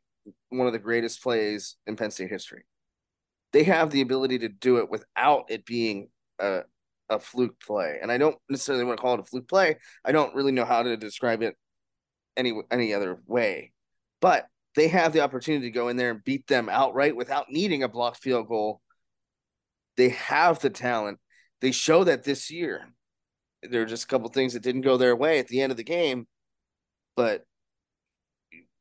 one 0.51 0.69
of 0.69 0.73
the 0.73 0.79
greatest 0.79 1.21
plays 1.21 1.75
in 1.89 1.97
Penn 1.97 2.13
State 2.13 2.31
history. 2.31 2.63
They 3.53 3.65
have 3.65 3.91
the 3.91 4.03
ability 4.03 4.39
to 4.39 4.49
do 4.49 4.79
it 4.79 4.89
without 4.89 5.47
it 5.51 5.67
being 5.67 6.11
a 6.39 6.61
a 7.09 7.19
fluke 7.19 7.59
play. 7.59 7.99
And 8.01 8.13
I 8.13 8.19
don't 8.19 8.37
necessarily 8.49 8.85
want 8.85 8.99
to 8.99 9.03
call 9.03 9.15
it 9.15 9.21
a 9.21 9.25
fluke 9.25 9.49
play. 9.49 9.77
I 10.05 10.13
don't 10.13 10.33
really 10.33 10.53
know 10.53 10.65
how 10.65 10.85
to 10.85 10.97
describe 10.97 11.43
it 11.43 11.57
any 12.37 12.55
any 12.71 12.95
other 12.95 13.21
way. 13.27 13.73
But 14.21 14.47
they 14.77 14.87
have 14.87 15.13
the 15.13 15.23
opportunity 15.23 15.67
to 15.67 15.73
go 15.73 15.89
in 15.89 15.97
there 15.97 16.13
and 16.13 16.23
beat 16.23 16.47
them 16.47 16.69
outright 16.69 17.17
without 17.17 17.51
needing 17.51 17.83
a 17.83 17.89
blocked 17.89 18.23
field 18.23 18.47
goal. 18.47 18.81
They 19.97 20.11
have 20.11 20.61
the 20.61 20.71
talent. 20.71 21.19
They 21.61 21.73
show 21.73 22.05
that 22.05 22.25
this 22.25 22.51
year. 22.51 22.89
There 23.63 23.83
are 23.83 23.87
just 23.87 24.05
a 24.05 24.07
couple 24.07 24.29
things 24.31 24.55
that 24.55 24.63
didn't 24.63 24.81
go 24.81 24.97
their 24.97 25.15
way 25.15 25.39
at 25.39 25.49
the 25.49 25.61
end 25.61 25.71
of 25.71 25.77
the 25.77 25.85
game, 25.85 26.27
but 27.15 27.45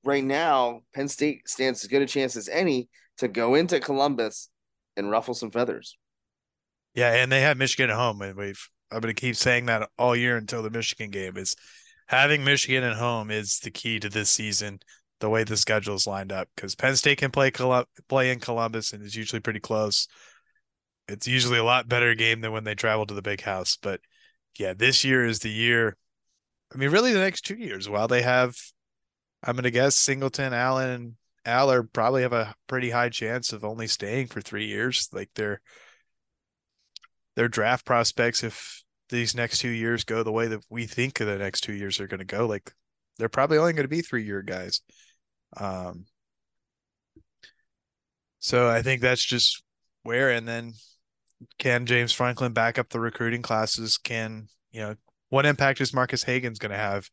right 0.05 0.23
now, 0.23 0.83
Penn 0.95 1.09
State 1.09 1.49
stands 1.49 1.83
as 1.83 1.89
good 1.89 2.01
a 2.01 2.05
chance 2.05 2.37
as 2.37 2.47
any 2.47 2.87
to 3.17 3.27
go 3.27 3.55
into 3.55 3.81
Columbus 3.81 4.49
and 4.95 5.11
ruffle 5.11 5.33
some 5.33 5.51
feathers. 5.51 5.97
Yeah, 6.95 7.13
and 7.13 7.31
they 7.31 7.41
have 7.41 7.57
Michigan 7.57 7.89
at 7.89 7.95
home, 7.97 8.21
and 8.21 8.37
we've 8.37 8.69
I'm 8.91 9.01
going 9.01 9.13
to 9.13 9.21
keep 9.21 9.35
saying 9.35 9.65
that 9.67 9.89
all 9.97 10.15
year 10.15 10.37
until 10.37 10.63
the 10.63 10.71
Michigan 10.71 11.11
game 11.11 11.37
is 11.37 11.55
having 12.07 12.43
Michigan 12.43 12.83
at 12.83 12.95
home 12.95 13.29
is 13.29 13.59
the 13.59 13.71
key 13.71 13.99
to 13.99 14.09
this 14.09 14.29
season. 14.29 14.79
The 15.19 15.29
way 15.29 15.43
the 15.43 15.57
schedule 15.57 15.95
is 15.95 16.07
lined 16.07 16.31
up, 16.31 16.47
because 16.55 16.75
Penn 16.75 16.95
State 16.95 17.17
can 17.17 17.29
play 17.29 17.51
play 18.07 18.31
in 18.31 18.39
Columbus 18.39 18.93
and 18.93 19.03
is 19.03 19.15
usually 19.15 19.41
pretty 19.41 19.59
close. 19.59 20.07
It's 21.09 21.27
usually 21.27 21.59
a 21.59 21.63
lot 21.63 21.87
better 21.87 22.15
game 22.15 22.41
than 22.41 22.51
when 22.51 22.63
they 22.63 22.75
travel 22.75 23.05
to 23.05 23.13
the 23.13 23.21
big 23.21 23.41
house. 23.41 23.77
But 23.81 23.99
yeah, 24.57 24.73
this 24.73 25.03
year 25.03 25.25
is 25.25 25.39
the 25.39 25.49
year. 25.49 25.97
I 26.73 26.77
mean, 26.77 26.91
really, 26.91 27.13
the 27.13 27.19
next 27.19 27.41
two 27.41 27.55
years, 27.55 27.89
while 27.89 28.07
they 28.07 28.21
have 28.21 28.55
I'm 29.43 29.55
going 29.55 29.63
to 29.63 29.71
guess 29.71 29.95
Singleton, 29.95 30.53
Allen, 30.53 30.89
and 30.89 31.13
Allar 31.45 31.91
probably 31.91 32.23
have 32.23 32.33
a 32.33 32.55
pretty 32.67 32.89
high 32.89 33.09
chance 33.09 33.53
of 33.53 33.63
only 33.63 33.87
staying 33.87 34.27
for 34.27 34.41
three 34.41 34.65
years. 34.65 35.09
Like 35.13 35.29
their 35.35 35.61
their 37.35 37.47
draft 37.47 37.85
prospects, 37.85 38.43
if 38.43 38.83
these 39.09 39.35
next 39.35 39.59
two 39.59 39.69
years 39.69 40.03
go 40.03 40.23
the 40.23 40.31
way 40.31 40.47
that 40.47 40.63
we 40.69 40.85
think 40.85 41.17
the 41.17 41.37
next 41.37 41.61
two 41.61 41.73
years 41.73 41.99
are 41.99 42.07
going 42.07 42.19
to 42.19 42.25
go, 42.25 42.45
like 42.45 42.71
they're 43.17 43.29
probably 43.29 43.57
only 43.57 43.73
going 43.73 43.85
to 43.85 43.87
be 43.87 44.01
three 44.01 44.23
year 44.23 44.41
guys. 44.41 44.81
Um, 45.57 46.05
so 48.39 48.69
I 48.69 48.81
think 48.81 49.01
that's 49.01 49.23
just 49.23 49.63
where, 50.03 50.31
and 50.31 50.47
then 50.47 50.73
can 51.57 51.85
James 51.85 52.11
Franklin 52.11 52.53
back 52.53 52.77
up 52.77 52.89
the 52.89 52.99
recruiting 52.99 53.41
classes? 53.41 53.97
Can, 53.97 54.47
you 54.71 54.81
know, 54.81 54.95
what 55.29 55.45
impact 55.45 55.81
is 55.81 55.93
Marcus 55.93 56.23
Hagans 56.23 56.59
going 56.59 56.71
to 56.71 56.77
have 56.77 57.09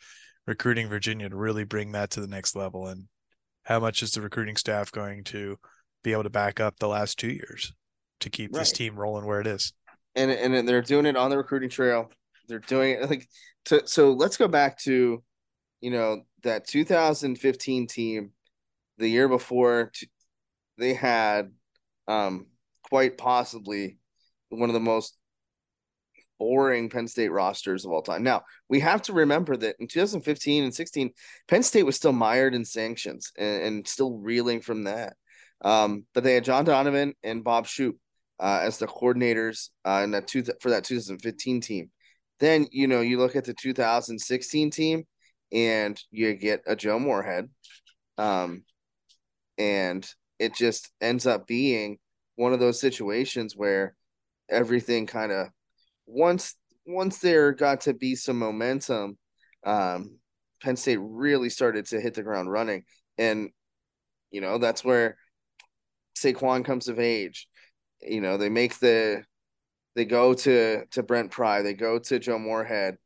recruiting 0.46 0.88
Virginia 0.88 1.28
to 1.28 1.36
really 1.36 1.64
bring 1.64 1.92
that 1.92 2.10
to 2.10 2.20
the 2.20 2.26
next 2.26 2.56
level? 2.56 2.86
And 2.86 3.04
how 3.64 3.80
much 3.80 4.02
is 4.02 4.12
the 4.12 4.20
recruiting 4.20 4.56
staff 4.56 4.90
going 4.90 5.24
to 5.24 5.58
be 6.02 6.12
able 6.12 6.24
to 6.24 6.30
back 6.30 6.60
up 6.60 6.78
the 6.78 6.88
last 6.88 7.18
two 7.18 7.30
years 7.30 7.72
to 8.20 8.30
keep 8.30 8.52
right. 8.52 8.60
this 8.60 8.72
team 8.72 8.96
rolling 8.96 9.26
where 9.26 9.40
it 9.40 9.46
is? 9.46 9.72
And, 10.14 10.30
and 10.30 10.66
they're 10.66 10.82
doing 10.82 11.06
it 11.06 11.16
on 11.16 11.30
the 11.30 11.36
recruiting 11.36 11.68
trail. 11.68 12.10
They're 12.48 12.58
doing 12.58 12.92
it 12.92 13.10
like 13.10 13.28
to, 13.66 13.86
so 13.86 14.12
let's 14.12 14.36
go 14.36 14.48
back 14.48 14.78
to, 14.80 15.22
you 15.80 15.90
know, 15.90 16.22
that 16.42 16.66
2015 16.66 17.86
team 17.86 18.30
the 18.98 19.08
year 19.08 19.28
before 19.28 19.92
they 20.78 20.94
had 20.94 21.52
um, 22.08 22.46
quite 22.88 23.18
possibly 23.18 23.98
one 24.50 24.68
of 24.70 24.74
the 24.74 24.80
most 24.80 25.16
boring 26.38 26.90
Penn 26.90 27.08
State 27.08 27.30
rosters 27.30 27.84
of 27.84 27.92
all 27.92 28.02
time. 28.02 28.22
Now, 28.22 28.42
we 28.68 28.80
have 28.80 29.02
to 29.02 29.12
remember 29.12 29.56
that 29.56 29.76
in 29.78 29.88
2015 29.88 30.64
and 30.64 30.74
16, 30.74 31.10
Penn 31.48 31.62
State 31.62 31.84
was 31.84 31.96
still 31.96 32.12
mired 32.12 32.54
in 32.54 32.64
sanctions 32.64 33.32
and, 33.38 33.62
and 33.62 33.88
still 33.88 34.18
reeling 34.18 34.60
from 34.60 34.84
that. 34.84 35.14
Um, 35.62 36.04
but 36.14 36.24
they 36.24 36.34
had 36.34 36.44
John 36.44 36.64
Donovan 36.64 37.14
and 37.22 37.44
Bob 37.44 37.66
Shoop 37.66 37.96
uh, 38.38 38.60
as 38.62 38.78
the 38.78 38.86
coordinators 38.86 39.70
uh, 39.84 40.02
in 40.04 40.10
that 40.12 40.26
two 40.26 40.44
for 40.60 40.70
that 40.70 40.84
2015 40.84 41.60
team. 41.60 41.90
Then 42.38 42.66
you 42.70 42.86
know 42.86 43.00
you 43.00 43.18
look 43.18 43.36
at 43.36 43.44
the 43.44 43.54
2016 43.54 44.70
team, 44.70 45.04
and 45.52 46.00
you 46.10 46.34
get 46.34 46.60
a 46.66 46.76
Joe 46.76 46.98
Moorhead, 46.98 47.48
um, 48.18 48.64
and 49.56 50.06
it 50.38 50.54
just 50.54 50.90
ends 51.00 51.26
up 51.26 51.46
being 51.46 51.98
one 52.34 52.52
of 52.52 52.60
those 52.60 52.78
situations 52.78 53.54
where 53.56 53.94
everything 54.48 55.06
kind 55.06 55.32
of 55.32 55.48
once 56.06 56.54
once 56.86 57.18
there 57.18 57.52
got 57.52 57.80
to 57.82 57.94
be 57.94 58.14
some 58.14 58.38
momentum, 58.38 59.18
um, 59.64 60.18
Penn 60.62 60.76
State 60.76 61.00
really 61.00 61.50
started 61.50 61.86
to 61.86 62.00
hit 62.00 62.14
the 62.14 62.22
ground 62.22 62.50
running, 62.50 62.84
and 63.18 63.50
you 64.30 64.40
know 64.40 64.58
that's 64.58 64.84
where 64.84 65.16
Saquon 66.16 66.64
comes 66.64 66.88
of 66.88 67.00
age. 67.00 67.48
You 68.02 68.20
know 68.20 68.36
they 68.36 68.48
make 68.48 68.78
the 68.78 69.24
they 69.94 70.04
go 70.04 70.34
to 70.34 70.84
to 70.92 71.02
Brent 71.02 71.30
Pry, 71.30 71.62
they 71.62 71.74
go 71.74 71.98
to 71.98 72.18
Joe 72.18 72.38
Moorhead, 72.38 72.98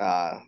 uh, 0.00 0.38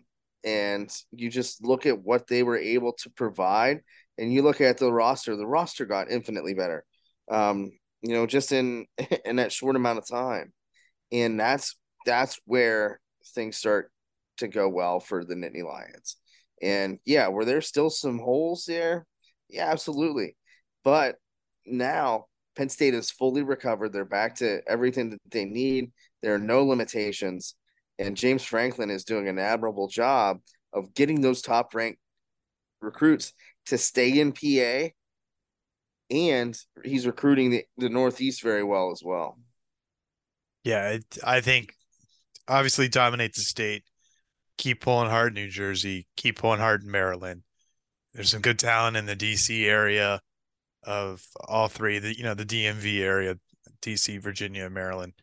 and 0.43 0.91
you 1.11 1.29
just 1.29 1.63
look 1.63 1.85
at 1.85 2.01
what 2.01 2.27
they 2.27 2.43
were 2.43 2.57
able 2.57 2.93
to 2.93 3.09
provide 3.11 3.81
and 4.19 4.33
you 4.33 4.41
look 4.41 4.59
at 4.59 4.77
the 4.77 4.91
roster, 4.91 5.35
the 5.35 5.47
roster 5.47 5.85
got 5.85 6.11
infinitely 6.11 6.53
better. 6.53 6.83
Um, 7.31 7.71
you 8.01 8.13
know, 8.13 8.25
just 8.25 8.51
in 8.51 8.85
in 9.25 9.37
that 9.37 9.51
short 9.51 9.75
amount 9.75 9.99
of 9.99 10.07
time. 10.07 10.53
And 11.11 11.39
that's 11.39 11.75
that's 12.05 12.39
where 12.45 12.99
things 13.33 13.57
start 13.57 13.91
to 14.37 14.47
go 14.47 14.69
well 14.69 14.99
for 14.99 15.23
the 15.23 15.35
Nittany 15.35 15.63
Lions. 15.63 16.17
And 16.61 16.99
yeah, 17.05 17.27
were 17.29 17.45
there 17.45 17.61
still 17.61 17.89
some 17.89 18.19
holes 18.19 18.65
there? 18.67 19.05
Yeah, 19.49 19.69
absolutely. 19.69 20.35
But 20.83 21.15
now 21.65 22.25
Penn 22.55 22.69
State 22.69 22.93
is 22.93 23.11
fully 23.11 23.43
recovered. 23.43 23.93
They're 23.93 24.05
back 24.05 24.35
to 24.35 24.61
everything 24.67 25.11
that 25.11 25.19
they 25.29 25.45
need. 25.45 25.91
There 26.21 26.33
are 26.33 26.39
no 26.39 26.63
limitations. 26.65 27.55
And 27.97 28.17
James 28.17 28.43
Franklin 28.43 28.89
is 28.89 29.03
doing 29.03 29.27
an 29.27 29.39
admirable 29.39 29.87
job 29.87 30.39
of 30.73 30.93
getting 30.93 31.21
those 31.21 31.41
top 31.41 31.73
ranked 31.73 31.99
recruits 32.81 33.33
to 33.67 33.77
stay 33.77 34.19
in 34.19 34.31
PA, 34.31 34.93
and 36.09 36.57
he's 36.83 37.05
recruiting 37.05 37.51
the, 37.51 37.65
the 37.77 37.89
Northeast 37.89 38.41
very 38.41 38.63
well 38.63 38.91
as 38.91 39.01
well. 39.03 39.37
Yeah, 40.63 40.89
it, 40.89 41.05
I 41.23 41.41
think 41.41 41.73
obviously 42.47 42.87
dominate 42.87 43.33
the 43.33 43.41
state. 43.41 43.83
Keep 44.57 44.81
pulling 44.81 45.09
hard 45.09 45.29
in 45.29 45.43
New 45.43 45.49
Jersey. 45.49 46.07
Keep 46.17 46.39
pulling 46.39 46.59
hard 46.59 46.83
in 46.83 46.91
Maryland. 46.91 47.43
There's 48.13 48.31
some 48.31 48.41
good 48.41 48.59
talent 48.59 48.97
in 48.97 49.05
the 49.05 49.15
DC 49.15 49.65
area 49.65 50.19
of 50.83 51.23
all 51.47 51.67
three. 51.67 51.99
The 51.99 52.17
you 52.17 52.23
know 52.23 52.33
the 52.33 52.45
DMV 52.45 52.99
area, 52.99 53.37
DC, 53.81 54.19
Virginia, 54.19 54.69
Maryland, 54.69 55.13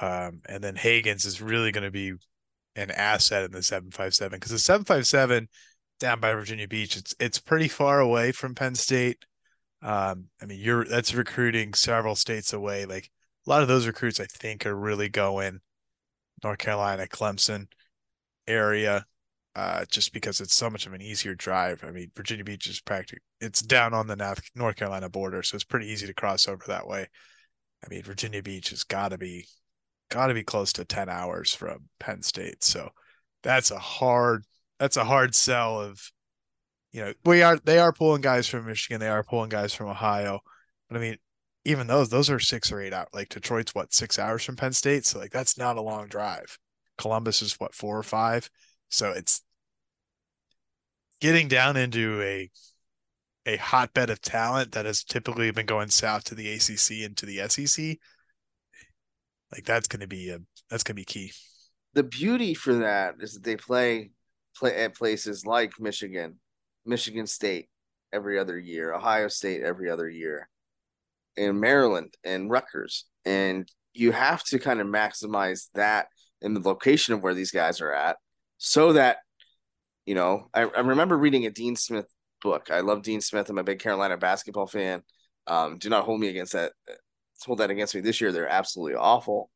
um, 0.00 0.40
and 0.48 0.64
then 0.64 0.74
Hagans 0.74 1.26
is 1.26 1.40
really 1.40 1.70
going 1.70 1.84
to 1.84 1.90
be 1.90 2.14
an 2.74 2.90
asset 2.90 3.44
in 3.44 3.52
the 3.52 3.62
seven 3.62 3.90
five 3.90 4.14
seven 4.14 4.38
because 4.38 4.52
the 4.52 4.58
seven 4.58 4.84
five 4.84 5.06
seven 5.06 5.48
down 6.00 6.20
by 6.20 6.32
Virginia 6.32 6.66
Beach. 6.66 6.96
It's 6.96 7.14
it's 7.20 7.38
pretty 7.38 7.68
far 7.68 8.00
away 8.00 8.32
from 8.32 8.54
Penn 8.54 8.74
State. 8.74 9.24
Um, 9.82 10.28
I 10.40 10.46
mean, 10.46 10.60
you're 10.60 10.84
that's 10.84 11.14
recruiting 11.14 11.74
several 11.74 12.14
states 12.14 12.52
away. 12.52 12.84
Like 12.86 13.10
a 13.46 13.50
lot 13.50 13.62
of 13.62 13.68
those 13.68 13.86
recruits, 13.86 14.20
I 14.20 14.26
think, 14.26 14.64
are 14.66 14.74
really 14.74 15.08
going 15.08 15.60
North 16.44 16.58
Carolina, 16.58 17.06
Clemson 17.06 17.66
area, 18.46 19.04
uh, 19.56 19.84
just 19.90 20.12
because 20.12 20.40
it's 20.40 20.54
so 20.54 20.70
much 20.70 20.86
of 20.86 20.92
an 20.92 21.02
easier 21.02 21.34
drive. 21.34 21.82
I 21.84 21.90
mean, 21.90 22.10
Virginia 22.16 22.44
Beach 22.44 22.66
is 22.68 22.80
practically 22.80 23.22
it's 23.40 23.60
down 23.60 23.92
on 23.94 24.06
the 24.06 24.16
North 24.16 24.42
North 24.54 24.76
Carolina 24.76 25.08
border, 25.08 25.42
so 25.42 25.56
it's 25.56 25.64
pretty 25.64 25.88
easy 25.88 26.06
to 26.06 26.14
cross 26.14 26.48
over 26.48 26.64
that 26.68 26.86
way. 26.86 27.08
I 27.84 27.88
mean, 27.88 28.02
Virginia 28.02 28.42
Beach 28.42 28.70
has 28.70 28.84
got 28.84 29.08
to 29.08 29.18
be 29.18 29.46
got 30.10 30.28
to 30.28 30.34
be 30.34 30.44
close 30.44 30.72
to 30.74 30.84
10 30.84 31.08
hours 31.08 31.54
from 31.54 31.88
Penn 31.98 32.22
State. 32.22 32.62
So 32.62 32.90
that's 33.42 33.70
a 33.70 33.78
hard 33.78 34.44
that's 34.78 34.96
a 34.96 35.04
hard 35.04 35.34
sell 35.34 35.80
of 35.80 36.00
you 36.92 37.02
know 37.02 37.12
we 37.24 37.42
are 37.42 37.56
they 37.58 37.78
are 37.78 37.92
pulling 37.92 38.20
guys 38.22 38.46
from 38.46 38.66
Michigan. 38.66 39.00
They 39.00 39.08
are 39.08 39.24
pulling 39.24 39.48
guys 39.48 39.74
from 39.74 39.88
Ohio. 39.88 40.40
But 40.88 40.98
I 40.98 41.00
mean 41.00 41.16
even 41.64 41.86
those 41.86 42.08
those 42.08 42.30
are 42.30 42.40
six 42.40 42.72
or 42.72 42.80
eight 42.80 42.92
out 42.92 43.08
like 43.12 43.28
Detroit's 43.28 43.74
what 43.74 43.92
six 43.92 44.18
hours 44.18 44.44
from 44.44 44.56
Penn 44.56 44.72
State? 44.72 45.06
So 45.06 45.18
like 45.18 45.32
that's 45.32 45.58
not 45.58 45.76
a 45.76 45.82
long 45.82 46.08
drive. 46.08 46.58
Columbus 46.98 47.42
is 47.42 47.58
what 47.58 47.74
four 47.74 47.98
or 47.98 48.02
five? 48.02 48.50
So 48.88 49.10
it's 49.10 49.42
getting 51.20 51.48
down 51.48 51.76
into 51.76 52.20
a 52.22 52.50
a 53.44 53.56
hotbed 53.56 54.10
of 54.10 54.20
talent 54.20 54.72
that 54.72 54.86
has 54.86 55.02
typically 55.02 55.50
been 55.50 55.66
going 55.66 55.88
south 55.88 56.24
to 56.24 56.34
the 56.34 56.52
ACC 56.52 57.04
and 57.04 57.16
to 57.16 57.26
the 57.26 57.48
SEC 57.48 57.98
like 59.52 59.64
that's 59.64 59.86
going 59.86 60.00
to 60.00 60.08
be 60.08 60.30
a 60.30 60.38
that's 60.70 60.82
going 60.82 60.96
to 60.96 61.00
be 61.00 61.04
key. 61.04 61.32
The 61.94 62.02
beauty 62.02 62.54
for 62.54 62.74
that 62.74 63.16
is 63.20 63.34
that 63.34 63.44
they 63.44 63.56
play 63.56 64.10
play 64.56 64.84
at 64.84 64.96
places 64.96 65.44
like 65.44 65.72
Michigan, 65.78 66.38
Michigan 66.84 67.26
State 67.26 67.68
every 68.12 68.38
other 68.38 68.58
year, 68.58 68.92
Ohio 68.92 69.28
State 69.28 69.62
every 69.62 69.90
other 69.90 70.08
year, 70.08 70.48
and 71.36 71.60
Maryland 71.60 72.14
and 72.24 72.50
Rutgers. 72.50 73.06
And 73.24 73.70
you 73.92 74.12
have 74.12 74.42
to 74.44 74.58
kind 74.58 74.80
of 74.80 74.86
maximize 74.86 75.68
that 75.74 76.06
in 76.40 76.54
the 76.54 76.60
location 76.60 77.14
of 77.14 77.22
where 77.22 77.34
these 77.34 77.50
guys 77.50 77.80
are 77.80 77.92
at 77.92 78.16
so 78.58 78.94
that, 78.94 79.18
you 80.06 80.14
know, 80.14 80.48
I, 80.52 80.62
I 80.62 80.80
remember 80.80 81.16
reading 81.16 81.46
a 81.46 81.50
Dean 81.50 81.76
Smith 81.76 82.06
book. 82.42 82.70
I 82.70 82.80
love 82.80 83.02
Dean 83.02 83.20
Smith. 83.20 83.48
I'm 83.48 83.58
a 83.58 83.64
big 83.64 83.78
Carolina 83.78 84.16
basketball 84.16 84.66
fan. 84.66 85.02
Um, 85.46 85.78
do 85.78 85.88
not 85.88 86.04
hold 86.04 86.20
me 86.20 86.28
against 86.28 86.52
that. 86.52 86.72
Hold 87.44 87.58
that 87.58 87.70
against 87.70 87.94
me 87.94 88.00
this 88.00 88.20
year. 88.20 88.32
They're 88.32 88.48
absolutely 88.48 88.96
awful. 88.96 89.50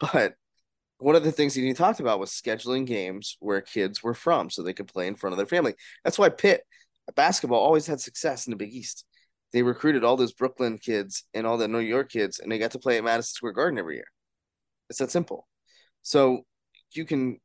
But 0.00 0.34
one 0.98 1.14
of 1.14 1.22
the 1.22 1.32
things 1.32 1.54
that 1.54 1.60
he 1.60 1.72
talked 1.72 2.00
about 2.00 2.18
was 2.18 2.30
scheduling 2.30 2.84
games 2.84 3.36
where 3.40 3.60
kids 3.60 4.02
were 4.02 4.14
from 4.14 4.50
so 4.50 4.62
they 4.62 4.72
could 4.72 4.88
play 4.88 5.06
in 5.06 5.14
front 5.14 5.32
of 5.32 5.36
their 5.36 5.46
family. 5.46 5.74
That's 6.04 6.18
why 6.18 6.28
Pitt 6.28 6.62
basketball 7.14 7.60
always 7.60 7.86
had 7.86 8.00
success 8.00 8.46
in 8.46 8.50
the 8.50 8.56
Big 8.56 8.72
East. 8.72 9.04
They 9.52 9.62
recruited 9.62 10.04
all 10.04 10.16
those 10.16 10.32
Brooklyn 10.32 10.76
kids 10.76 11.24
and 11.32 11.46
all 11.46 11.56
the 11.56 11.68
New 11.68 11.78
York 11.78 12.10
kids, 12.10 12.38
and 12.38 12.50
they 12.50 12.58
got 12.58 12.72
to 12.72 12.78
play 12.78 12.98
at 12.98 13.04
Madison 13.04 13.32
Square 13.32 13.52
Garden 13.52 13.78
every 13.78 13.94
year. 13.94 14.08
It's 14.90 14.98
that 14.98 15.10
simple. 15.10 15.46
So 16.02 16.42
you 16.92 17.04
can 17.04 17.38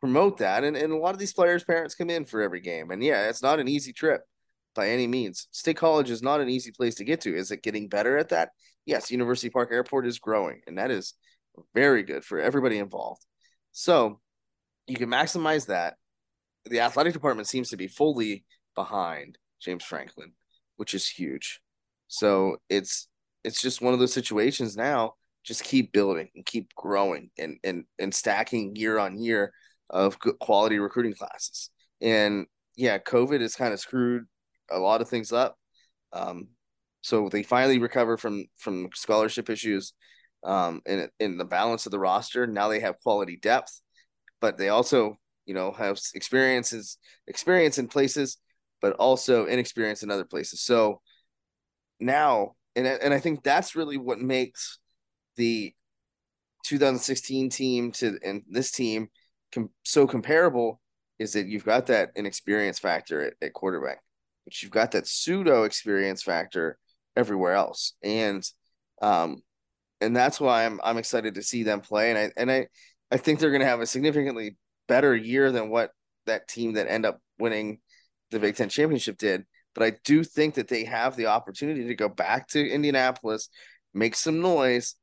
promote 0.00 0.38
that, 0.38 0.64
and, 0.64 0.76
and 0.76 0.92
a 0.92 0.96
lot 0.96 1.14
of 1.14 1.18
these 1.18 1.32
players' 1.32 1.64
parents 1.64 1.94
come 1.94 2.10
in 2.10 2.24
for 2.24 2.42
every 2.42 2.60
game. 2.60 2.90
And 2.90 3.02
yeah, 3.02 3.28
it's 3.28 3.42
not 3.42 3.60
an 3.60 3.68
easy 3.68 3.92
trip 3.92 4.22
by 4.74 4.90
any 4.90 5.06
means. 5.06 5.48
State 5.52 5.76
College 5.76 6.10
is 6.10 6.22
not 6.22 6.40
an 6.40 6.48
easy 6.48 6.72
place 6.72 6.96
to 6.96 7.04
get 7.04 7.20
to. 7.22 7.34
Is 7.34 7.50
it 7.50 7.62
getting 7.62 7.88
better 7.88 8.18
at 8.18 8.30
that? 8.30 8.50
Yes, 8.84 9.10
University 9.10 9.48
Park 9.48 9.70
Airport 9.72 10.06
is 10.06 10.18
growing, 10.18 10.60
and 10.66 10.76
that 10.78 10.90
is– 10.90 11.14
very 11.74 12.02
good 12.02 12.24
for 12.24 12.38
everybody 12.38 12.78
involved. 12.78 13.24
So 13.72 14.20
you 14.86 14.96
can 14.96 15.08
maximize 15.08 15.66
that. 15.66 15.94
The 16.66 16.80
athletic 16.80 17.12
department 17.12 17.48
seems 17.48 17.70
to 17.70 17.76
be 17.76 17.88
fully 17.88 18.44
behind 18.74 19.38
James 19.60 19.84
Franklin, 19.84 20.32
which 20.76 20.94
is 20.94 21.06
huge. 21.06 21.60
So 22.08 22.56
it's 22.68 23.08
it's 23.44 23.60
just 23.60 23.82
one 23.82 23.92
of 23.92 24.00
those 24.00 24.12
situations 24.12 24.76
now. 24.76 25.14
Just 25.44 25.64
keep 25.64 25.92
building 25.92 26.28
and 26.34 26.46
keep 26.46 26.74
growing 26.74 27.30
and 27.38 27.58
and 27.62 27.84
and 27.98 28.14
stacking 28.14 28.76
year 28.76 28.98
on 28.98 29.20
year 29.20 29.52
of 29.90 30.18
good 30.18 30.38
quality 30.38 30.78
recruiting 30.78 31.14
classes. 31.14 31.70
And 32.00 32.46
yeah, 32.76 32.98
COVID 32.98 33.40
has 33.40 33.54
kind 33.54 33.72
of 33.72 33.80
screwed 33.80 34.24
a 34.70 34.78
lot 34.78 35.02
of 35.02 35.08
things 35.08 35.32
up. 35.32 35.56
Um, 36.12 36.48
so 37.02 37.28
they 37.28 37.42
finally 37.42 37.78
recover 37.78 38.16
from 38.16 38.46
from 38.56 38.88
scholarship 38.94 39.50
issues 39.50 39.92
um, 40.44 40.82
in 40.86 41.08
in 41.20 41.38
the 41.38 41.44
balance 41.44 41.86
of 41.86 41.92
the 41.92 41.98
roster. 41.98 42.46
Now 42.46 42.68
they 42.68 42.80
have 42.80 43.00
quality 43.00 43.36
depth. 43.36 43.80
but 44.40 44.58
they 44.58 44.68
also, 44.68 45.16
you 45.46 45.54
know, 45.54 45.72
have 45.72 45.98
experiences 46.14 46.98
experience 47.26 47.78
in 47.78 47.88
places, 47.88 48.38
but 48.82 48.94
also 48.94 49.46
inexperience 49.46 50.02
in 50.02 50.10
other 50.10 50.24
places. 50.24 50.62
So 50.62 51.00
now, 52.00 52.54
and 52.76 52.86
and 52.86 53.14
I 53.14 53.20
think 53.20 53.42
that's 53.42 53.76
really 53.76 53.98
what 53.98 54.20
makes 54.20 54.78
the 55.36 55.74
2016 56.64 57.50
team 57.50 57.92
to 57.92 58.18
and 58.24 58.42
this 58.48 58.70
team 58.70 59.08
com- 59.52 59.70
so 59.84 60.06
comparable 60.06 60.80
is 61.18 61.34
that 61.34 61.46
you've 61.46 61.64
got 61.64 61.86
that 61.86 62.10
inexperience 62.16 62.78
factor 62.78 63.22
at, 63.22 63.34
at 63.42 63.52
quarterback, 63.52 64.00
but 64.44 64.62
you've 64.62 64.72
got 64.72 64.92
that 64.92 65.06
pseudo 65.06 65.64
experience 65.64 66.22
factor 66.22 66.78
everywhere 67.16 67.52
else. 67.54 67.94
And 68.02 68.44
um 69.02 69.42
and 70.00 70.14
that's 70.14 70.40
why 70.40 70.64
I'm 70.64 70.80
I'm 70.82 70.98
excited 70.98 71.34
to 71.34 71.42
see 71.42 71.62
them 71.62 71.80
play. 71.80 72.10
And 72.10 72.18
I 72.18 72.30
and 72.36 72.50
I 72.50 72.66
I 73.10 73.16
think 73.16 73.38
they're 73.38 73.52
gonna 73.52 73.64
have 73.64 73.80
a 73.80 73.86
significantly 73.86 74.56
better 74.88 75.14
year 75.14 75.50
than 75.52 75.70
what 75.70 75.90
that 76.26 76.48
team 76.48 76.74
that 76.74 76.90
end 76.90 77.06
up 77.06 77.20
winning 77.38 77.80
the 78.30 78.40
Big 78.40 78.56
Ten 78.56 78.68
championship 78.68 79.18
did. 79.18 79.44
But 79.74 79.84
I 79.84 79.92
do 80.04 80.22
think 80.22 80.54
that 80.54 80.68
they 80.68 80.84
have 80.84 81.16
the 81.16 81.26
opportunity 81.26 81.86
to 81.86 81.94
go 81.94 82.08
back 82.08 82.48
to 82.48 82.68
Indianapolis, 82.68 83.48
make 83.92 84.14
some 84.14 84.40
noise, 84.40 84.94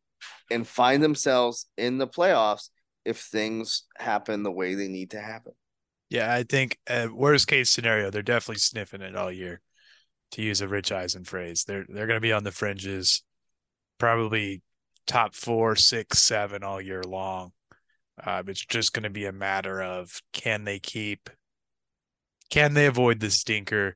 and 0.50 0.68
find 0.68 1.04
themselves 1.04 1.68
in 1.78 1.98
the 1.98 2.08
playoffs 2.08 2.70
if 3.04 3.20
things 3.20 3.84
happen 3.98 4.44
the 4.44 4.52
way 4.52 4.76
they 4.76 4.88
need 4.88 5.12
to 5.12 5.20
happen. 5.20 5.54
Yeah, 6.10 6.34
I 6.34 6.44
think 6.44 6.78
uh, 6.90 7.08
worst 7.14 7.48
case 7.48 7.70
scenario, 7.70 8.10
they're 8.10 8.22
definitely 8.22 8.60
sniffing 8.60 9.02
it 9.02 9.16
all 9.16 9.32
year. 9.32 9.62
To 10.32 10.42
use 10.42 10.62
a 10.62 10.68
Rich 10.68 10.94
Eisen 10.94 11.26
phrase, 11.26 11.66
they're 11.66 11.86
they're 11.90 12.08
going 12.08 12.16
to 12.16 12.22
be 12.22 12.32
on 12.32 12.46
the 12.46 12.54
fringes, 12.54 13.22
probably 13.98 14.62
top 15.08 15.36
four, 15.36 15.76
six, 15.76 16.20
seven 16.20 16.64
all 16.64 16.82
year 16.82 17.04
long. 17.04 17.52
Uh, 18.24 18.44
it's 18.48 18.66
just 18.66 18.94
going 18.94 19.04
to 19.04 19.10
be 19.10 19.26
a 19.26 19.32
matter 19.32 19.82
of 19.82 20.22
can 20.34 20.64
they 20.64 20.80
keep, 20.80 21.30
can 22.50 22.74
they 22.74 22.86
avoid 22.86 23.20
the 23.20 23.32
stinker, 23.32 23.96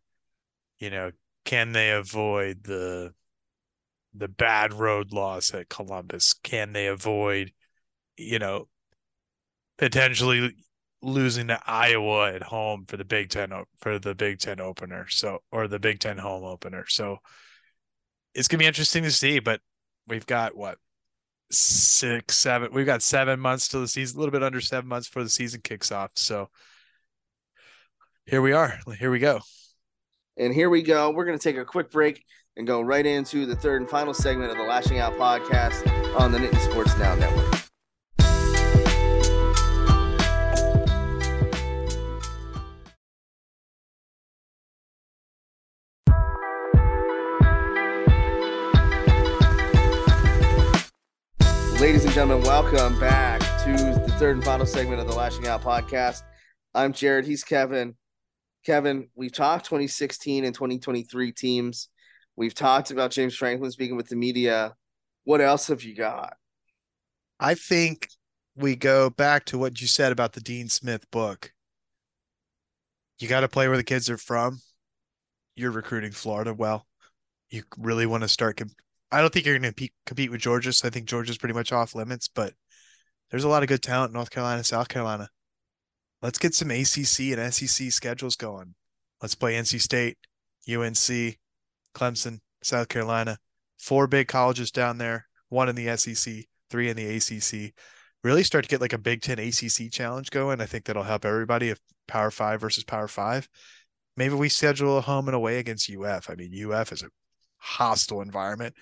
you 0.79 0.89
know, 0.89 1.11
can 1.45 1.71
they 1.71 1.91
avoid 1.91 2.63
the 2.63 3.13
the 4.17 4.27
bad 4.27 4.73
road 4.73 5.13
loss 5.13 5.53
at 5.53 5.69
Columbus? 5.69 6.33
Can 6.33 6.73
they 6.73 6.87
avoid, 6.87 7.51
you 8.17 8.39
know, 8.39 8.67
potentially 9.77 10.55
losing 11.01 11.47
to 11.47 11.59
Iowa 11.65 12.33
at 12.33 12.41
home 12.41 12.85
for 12.87 12.97
the 12.97 13.05
Big 13.05 13.29
Ten 13.29 13.51
for 13.81 13.99
the 13.99 14.15
Big 14.15 14.39
Ten 14.39 14.59
opener? 14.59 15.07
So 15.09 15.39
or 15.51 15.67
the 15.67 15.79
Big 15.79 15.99
Ten 15.99 16.17
home 16.17 16.43
opener. 16.43 16.85
So 16.87 17.17
it's 18.33 18.47
gonna 18.47 18.59
be 18.59 18.67
interesting 18.67 19.03
to 19.03 19.11
see. 19.11 19.39
But 19.39 19.61
we've 20.07 20.25
got 20.25 20.55
what 20.55 20.77
six, 21.51 22.38
seven. 22.38 22.69
We've 22.73 22.86
got 22.86 23.01
seven 23.01 23.39
months 23.39 23.67
till 23.67 23.81
the 23.81 23.88
season. 23.88 24.17
A 24.17 24.19
little 24.19 24.31
bit 24.31 24.43
under 24.43 24.62
seven 24.62 24.88
months 24.88 25.08
before 25.08 25.23
the 25.23 25.29
season 25.29 25.62
kicks 25.63 25.91
off. 25.91 26.12
So 26.15 26.49
here 28.25 28.41
we 28.41 28.53
are. 28.53 28.79
Here 28.97 29.12
we 29.12 29.19
go. 29.19 29.39
And 30.38 30.53
here 30.53 30.69
we 30.69 30.81
go. 30.81 31.12
We're 31.12 31.25
going 31.25 31.38
to 31.38 31.43
take 31.43 31.58
a 31.58 31.65
quick 31.65 31.91
break 31.91 32.23
and 32.58 32.67
go 32.67 32.81
right 32.81 33.05
into 33.05 33.45
the 33.45 33.55
third 33.55 33.81
and 33.81 33.89
final 33.89 34.13
segment 34.13 34.51
of 34.51 34.58
the 34.58 34.63
Lasching 34.63 34.99
Out 34.99 35.13
podcast 35.13 36.19
on 36.19 36.31
the 36.31 36.39
Nittany 36.39 36.60
Sports 36.60 36.97
Now 36.97 37.15
Network. 37.15 37.54
Gentlemen, 52.15 52.47
welcome 52.47 52.97
back 52.97 53.41
to 53.65 53.73
the 53.73 54.15
third 54.17 54.38
and 54.38 54.45
final 54.45 54.65
segment 54.65 55.01
of 55.01 55.08
the 55.08 55.12
Lasching 55.12 55.47
Out 55.47 55.62
podcast. 55.62 56.21
I'm 56.73 56.93
Jarrod. 56.93 57.25
He's 57.25 57.43
Kevin. 57.43 57.95
Kevin, 58.65 59.10
we've 59.15 59.34
talked 59.34 59.65
2016 59.65 60.45
and 60.45 60.56
2023 60.56 61.34
teams. 61.34 61.89
We've 62.38 62.54
talked 62.54 62.89
about 62.89 63.12
James 63.12 63.36
Franklin 63.36 63.69
speaking 63.69 63.97
with 63.97 64.08
the 64.08 64.15
media. 64.15 64.75
What 65.25 65.41
else 65.41 65.67
have 65.67 65.84
you 65.84 65.93
got? 65.93 66.38
I 67.38 67.54
think 67.54 68.08
we 68.56 68.78
go 68.78 69.10
back 69.10 69.43
to 69.47 69.58
what 69.58 69.82
you 69.82 69.88
said 69.88 70.13
about 70.13 70.32
the 70.32 70.39
Dean 70.39 70.69
Smith 70.69 71.12
book. 71.12 71.51
You 73.19 73.28
got 73.28 73.41
to 73.41 73.49
play 73.49 73.67
where 73.67 73.75
the 73.75 73.84
kids 73.84 74.10
are 74.10 74.17
from. 74.17 74.62
You're 75.58 75.71
recruiting 75.71 76.13
Florida 76.13 76.54
well. 76.54 76.88
You 77.49 77.63
really 77.78 78.06
want 78.06 78.23
to 78.23 78.30
start. 78.30 78.56
Comp- 78.56 78.71
I 79.15 79.21
don't 79.21 79.32
think 79.32 79.45
you're 79.45 79.58
going 79.58 79.73
to 79.73 79.89
compete 80.06 80.30
with 80.30 80.41
Georgia. 80.41 80.73
So 80.73 80.89
I 80.89 80.91
think 80.91 81.06
Georgia's 81.06 81.38
pretty 81.38 81.54
much 81.54 81.71
off 81.71 81.95
limits, 81.95 82.28
but 82.28 82.54
there's 83.32 83.45
a 83.45 83.47
lot 83.47 83.63
of 83.63 83.69
good 83.69 83.82
talent 83.82 84.10
in 84.10 84.13
North 84.13 84.30
Carolina, 84.30 84.62
South 84.62 84.89
Carolina. 84.89 85.30
Let's 86.21 86.38
get 86.38 86.54
some 86.54 86.69
ACC 86.69 87.32
and 87.32 87.54
SEC 87.54 87.93
schedules 87.93 88.36
going. 88.36 88.75
Let's 89.21 89.34
play 89.34 89.54
NC 89.54 89.80
State, 89.80 90.17
UNC, 90.69 91.38
Clemson, 91.95 92.39
South 92.62 92.89
Carolina, 92.89 93.38
four 93.80 94.06
big 94.08 94.28
colleges 94.28 94.69
down 94.69 94.97
there, 94.97 95.28
one 95.47 95.69
in 95.69 95.75
the 95.75 95.95
SEC, 95.95 96.43
three 96.69 96.89
in 96.89 96.97
the 96.97 97.15
ACC. 97.15 97.73
Really 98.21 98.43
start 98.43 98.65
to 98.65 98.69
get 98.69 98.82
like 98.82 98.91
a 98.91 98.97
Big 98.97 99.21
Ten 99.21 99.39
ACC 99.39 99.93
challenge 99.93 100.30
going. 100.30 100.60
I 100.60 100.65
think 100.65 100.84
that'll 100.84 101.04
help 101.04 101.23
everybody 101.23 101.69
if 101.69 101.80
Power 102.06 102.32
Five 102.32 102.60
versus 102.60 102.84
Power 102.84 103.08
Five. 103.08 103.47
Maybe 104.17 104.34
we 104.34 104.49
schedule 104.49 104.97
a 104.97 105.01
home 105.01 105.30
and 105.30 105.36
away 105.36 105.60
against 105.60 105.89
UF. 105.89 106.30
I 106.30 106.36
mean, 106.36 106.69
UF 106.69 106.91
is 106.91 107.01
a 107.01 107.08
hostile 107.60 108.21
environment. 108.21 108.75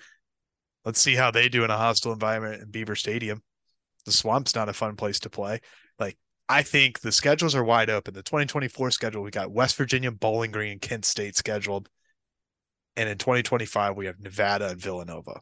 Let's 0.84 1.00
see 1.00 1.14
how 1.14 1.30
they 1.30 1.48
do 1.48 1.64
in 1.64 1.70
a 1.70 1.76
hostile 1.76 2.12
environment 2.12 2.62
in 2.62 2.70
Beaver 2.70 2.96
Stadium. 2.96 3.42
The 4.04 4.12
swamp's 4.12 4.54
not 4.54 4.68
a 4.68 4.74
fun 4.74 4.96
place 4.96 5.20
to 5.20 5.30
play. 5.30 5.60
Like, 5.98 6.18
I 6.48 6.62
think 6.62 7.00
the 7.00 7.12
schedules 7.12 7.54
are 7.54 7.64
wide 7.64 7.88
open. 7.88 8.12
The 8.12 8.22
2024 8.22 8.90
schedule, 8.90 9.22
we 9.22 9.30
got 9.30 9.50
West 9.50 9.76
Virginia, 9.76 10.10
Bowling 10.10 10.50
Green, 10.50 10.72
and 10.72 10.80
Kent 10.80 11.06
State 11.06 11.36
scheduled. 11.36 11.88
And 12.96 13.08
in 13.08 13.16
2025, 13.16 13.96
we 13.96 14.06
have 14.06 14.20
Nevada 14.20 14.68
and 14.68 14.80
Villanova. 14.80 15.40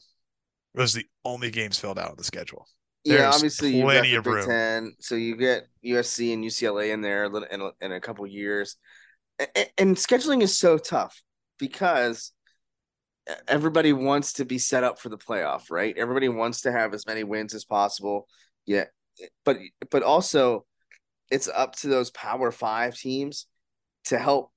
Those 0.74 0.96
are 0.96 1.00
the 1.00 1.08
only 1.24 1.50
games 1.50 1.78
filled 1.78 1.98
out 1.98 2.10
on 2.10 2.16
the 2.16 2.24
schedule. 2.24 2.66
There's 3.04 3.20
yeah, 3.20 3.30
obviously 3.30 3.76
you 3.76 3.82
got 3.82 4.02
the 4.02 4.16
Big 4.16 4.26
room. 4.26 4.46
Ten, 4.46 4.94
so 5.00 5.16
you 5.16 5.36
get 5.36 5.66
USC 5.84 6.32
and 6.32 6.44
UCLA 6.44 6.92
in 6.92 7.00
there 7.00 7.24
in 7.24 7.60
a, 7.60 7.70
in 7.80 7.92
a 7.92 8.00
couple 8.00 8.24
years, 8.28 8.76
and, 9.40 9.66
and 9.76 9.96
scheduling 9.96 10.40
is 10.40 10.56
so 10.56 10.78
tough 10.78 11.20
because 11.58 12.32
everybody 13.48 13.92
wants 13.92 14.34
to 14.34 14.44
be 14.44 14.58
set 14.58 14.84
up 14.84 14.98
for 14.98 15.08
the 15.08 15.18
playoff, 15.18 15.70
right? 15.70 15.96
Everybody 15.96 16.28
wants 16.28 16.62
to 16.62 16.72
have 16.72 16.94
as 16.94 17.06
many 17.06 17.24
wins 17.24 17.54
as 17.54 17.64
possible. 17.64 18.26
Yeah, 18.66 18.86
eh, 19.20 19.26
but 19.44 19.58
but 19.90 20.02
also 20.02 20.64
it's 21.30 21.48
up 21.48 21.76
to 21.76 21.88
those 21.88 22.10
Power 22.10 22.50
Five 22.50 22.96
teams 22.96 23.46
to 24.04 24.18
help 24.18 24.50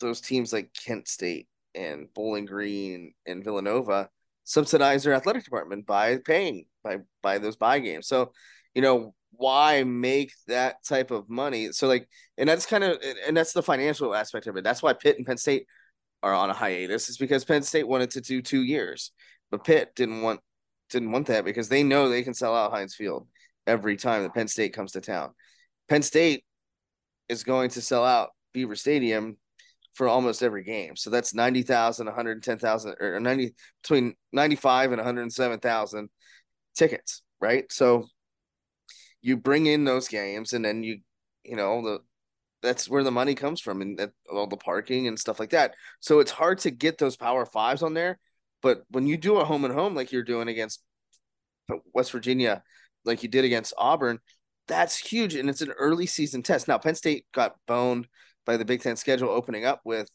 those 0.00 0.20
teams 0.20 0.52
like 0.52 0.70
Kent 0.86 1.08
State 1.08 1.48
and 1.74 2.08
Bowling 2.14 2.46
Green 2.46 3.12
and 3.26 3.44
Villanova 3.44 4.08
subsidize 4.44 5.02
their 5.02 5.14
athletic 5.14 5.44
department 5.44 5.86
by 5.86 6.18
paying 6.18 6.66
by 6.82 6.98
by 7.22 7.38
those 7.38 7.56
buy 7.56 7.78
games. 7.80 8.06
So, 8.06 8.32
you 8.74 8.82
know, 8.82 9.14
why 9.32 9.84
make 9.84 10.32
that 10.46 10.76
type 10.84 11.10
of 11.10 11.28
money? 11.28 11.72
So 11.72 11.88
like, 11.88 12.08
and 12.38 12.48
that's 12.48 12.66
kind 12.66 12.84
of 12.84 12.98
and 13.26 13.36
that's 13.36 13.52
the 13.52 13.62
financial 13.62 14.14
aspect 14.14 14.46
of 14.46 14.56
it. 14.56 14.64
That's 14.64 14.82
why 14.82 14.92
Pitt 14.92 15.16
and 15.18 15.26
Penn 15.26 15.36
State 15.36 15.66
are 16.26 16.34
on 16.34 16.50
a 16.50 16.54
hiatus. 16.54 17.08
Is 17.08 17.16
because 17.16 17.44
Penn 17.44 17.62
State 17.62 17.86
wanted 17.86 18.10
to 18.10 18.20
do 18.20 18.42
two 18.42 18.62
years, 18.62 19.12
but 19.50 19.64
Pitt 19.64 19.94
didn't 19.94 20.22
want 20.22 20.40
didn't 20.90 21.12
want 21.12 21.26
that 21.28 21.44
because 21.44 21.68
they 21.68 21.82
know 21.82 22.08
they 22.08 22.22
can 22.22 22.34
sell 22.34 22.54
out 22.54 22.72
Heinz 22.72 22.94
Field 22.94 23.26
every 23.66 23.96
time 23.96 24.22
that 24.22 24.34
Penn 24.34 24.48
State 24.48 24.72
comes 24.72 24.92
to 24.92 25.00
town. 25.00 25.32
Penn 25.88 26.02
State 26.02 26.44
is 27.28 27.44
going 27.44 27.70
to 27.70 27.80
sell 27.80 28.04
out 28.04 28.30
Beaver 28.52 28.76
Stadium 28.76 29.36
for 29.94 30.08
almost 30.08 30.42
every 30.42 30.62
game. 30.62 30.94
So 30.94 31.10
that's 31.10 31.34
90,000, 31.34 32.06
110,000 32.06 32.96
or 33.00 33.18
90 33.18 33.54
between 33.82 34.14
95 34.32 34.92
and 34.92 34.98
107,000 34.98 36.08
tickets, 36.76 37.22
right? 37.40 37.64
So 37.72 38.06
you 39.22 39.36
bring 39.36 39.66
in 39.66 39.84
those 39.84 40.08
games 40.08 40.52
and 40.52 40.64
then 40.64 40.82
you 40.82 40.98
you 41.44 41.56
know 41.56 41.82
the 41.82 41.98
that's 42.66 42.88
where 42.88 43.04
the 43.04 43.10
money 43.10 43.34
comes 43.34 43.60
from 43.60 43.80
and 43.80 44.10
all 44.30 44.46
the 44.46 44.56
parking 44.56 45.08
and 45.08 45.18
stuff 45.18 45.40
like 45.40 45.50
that. 45.50 45.74
So 46.00 46.20
it's 46.20 46.30
hard 46.30 46.58
to 46.60 46.70
get 46.70 46.98
those 46.98 47.16
power 47.16 47.46
fives 47.46 47.82
on 47.82 47.94
there, 47.94 48.18
but 48.62 48.82
when 48.90 49.06
you 49.06 49.16
do 49.16 49.36
a 49.36 49.44
home 49.44 49.64
and 49.64 49.74
home 49.74 49.94
like 49.94 50.12
you're 50.12 50.22
doing 50.22 50.48
against 50.48 50.82
West 51.94 52.12
Virginia, 52.12 52.62
like 53.04 53.22
you 53.22 53.28
did 53.28 53.44
against 53.44 53.74
Auburn, 53.78 54.18
that's 54.68 54.96
huge 54.96 55.34
and 55.34 55.48
it's 55.48 55.60
an 55.60 55.72
early 55.72 56.06
season 56.06 56.42
test. 56.42 56.68
Now 56.68 56.78
Penn 56.78 56.94
State 56.94 57.26
got 57.32 57.56
boned 57.66 58.08
by 58.44 58.56
the 58.56 58.64
Big 58.64 58.82
Ten 58.82 58.96
schedule 58.96 59.30
opening 59.30 59.64
up 59.64 59.80
with 59.84 60.08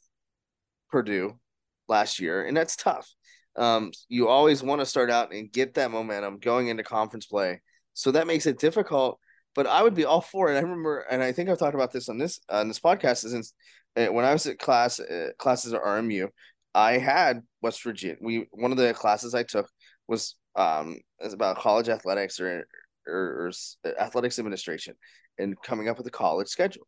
Purdue 0.89 1.39
last 1.87 2.19
year, 2.19 2.45
and 2.45 2.55
that's 2.55 2.75
tough. 2.75 3.09
Um, 3.55 3.91
you 4.07 4.27
always 4.29 4.63
want 4.63 4.81
to 4.81 4.85
start 4.85 5.09
out 5.09 5.33
and 5.33 5.51
get 5.51 5.73
that 5.75 5.91
momentum 5.91 6.39
going 6.39 6.67
into 6.69 6.83
conference 6.83 7.25
play, 7.25 7.61
so 7.93 8.11
that 8.11 8.27
makes 8.27 8.45
it 8.45 8.59
difficult. 8.59 9.19
But 9.55 9.67
I 9.67 9.83
would 9.83 9.95
be 9.95 10.05
all 10.05 10.21
for 10.21 10.51
it. 10.51 10.57
I 10.57 10.61
remember, 10.61 10.99
and 10.99 11.21
I 11.21 11.31
think 11.31 11.49
I've 11.49 11.59
talked 11.59 11.75
about 11.75 11.91
this 11.91 12.09
on 12.09 12.17
this 12.17 12.39
on 12.49 12.67
this 12.67 12.79
podcast. 12.79 13.17
Since 13.17 13.53
uh, 13.97 14.07
when 14.07 14.25
I 14.25 14.33
was 14.33 14.45
at 14.45 14.59
class 14.59 14.99
uh, 14.99 15.29
classes 15.37 15.73
at 15.73 15.83
RMU, 15.83 16.29
I 16.73 16.97
had 16.97 17.41
West 17.61 17.83
Virginia. 17.83 18.17
We 18.21 18.47
one 18.51 18.71
of 18.71 18.77
the 18.77 18.93
classes 18.93 19.35
I 19.35 19.43
took 19.43 19.69
was 20.07 20.35
um 20.55 20.97
was 21.21 21.33
about 21.33 21.57
college 21.57 21.89
athletics 21.89 22.39
or 22.39 22.65
or, 23.07 23.49
or 23.49 23.51
athletics 23.99 24.39
administration, 24.39 24.95
and 25.37 25.61
coming 25.61 25.89
up 25.89 25.97
with 25.97 26.07
a 26.07 26.11
college 26.11 26.47
schedule. 26.47 26.87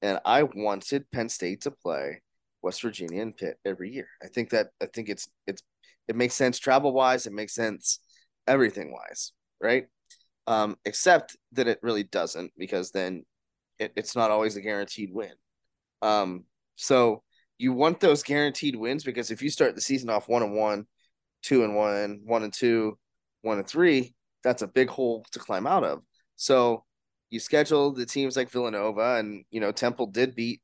And 0.00 0.20
I 0.24 0.44
wanted 0.44 1.10
Penn 1.10 1.28
State 1.28 1.62
to 1.62 1.70
play 1.70 2.22
West 2.62 2.82
Virginia 2.82 3.22
and 3.22 3.36
Pitt 3.36 3.58
every 3.64 3.92
year. 3.92 4.08
I 4.22 4.28
think 4.28 4.50
that 4.50 4.68
I 4.80 4.86
think 4.86 5.08
it's 5.08 5.28
it's 5.46 5.62
it 6.06 6.16
makes 6.16 6.34
sense 6.34 6.58
travel 6.58 6.92
wise, 6.92 7.26
it 7.26 7.32
makes 7.32 7.54
sense 7.54 8.00
everything 8.46 8.92
wise, 8.92 9.32
right? 9.60 9.86
Um, 10.48 10.78
except 10.86 11.36
that 11.52 11.68
it 11.68 11.78
really 11.82 12.04
doesn't 12.04 12.52
because 12.56 12.90
then 12.90 13.26
it, 13.78 13.92
it's 13.96 14.16
not 14.16 14.30
always 14.30 14.56
a 14.56 14.62
guaranteed 14.62 15.12
win. 15.12 15.34
Um, 16.00 16.44
so 16.76 17.22
you 17.58 17.74
want 17.74 18.00
those 18.00 18.22
guaranteed 18.22 18.74
wins 18.74 19.04
because 19.04 19.30
if 19.30 19.42
you 19.42 19.50
start 19.50 19.74
the 19.74 19.82
season 19.82 20.08
off 20.08 20.26
one 20.26 20.42
and 20.42 20.54
one, 20.54 20.86
two 21.42 21.64
and 21.64 21.76
one, 21.76 22.22
one 22.24 22.44
and 22.44 22.52
two, 22.52 22.96
one 23.42 23.58
and 23.58 23.68
three, 23.68 24.14
that's 24.42 24.62
a 24.62 24.66
big 24.66 24.88
hole 24.88 25.22
to 25.32 25.38
climb 25.38 25.66
out 25.66 25.84
of. 25.84 26.00
So 26.36 26.82
you 27.28 27.40
schedule 27.40 27.92
the 27.92 28.06
teams 28.06 28.34
like 28.34 28.48
Villanova 28.48 29.16
and 29.16 29.44
you 29.50 29.60
know 29.60 29.70
Temple 29.70 30.06
did 30.06 30.34
beat 30.34 30.62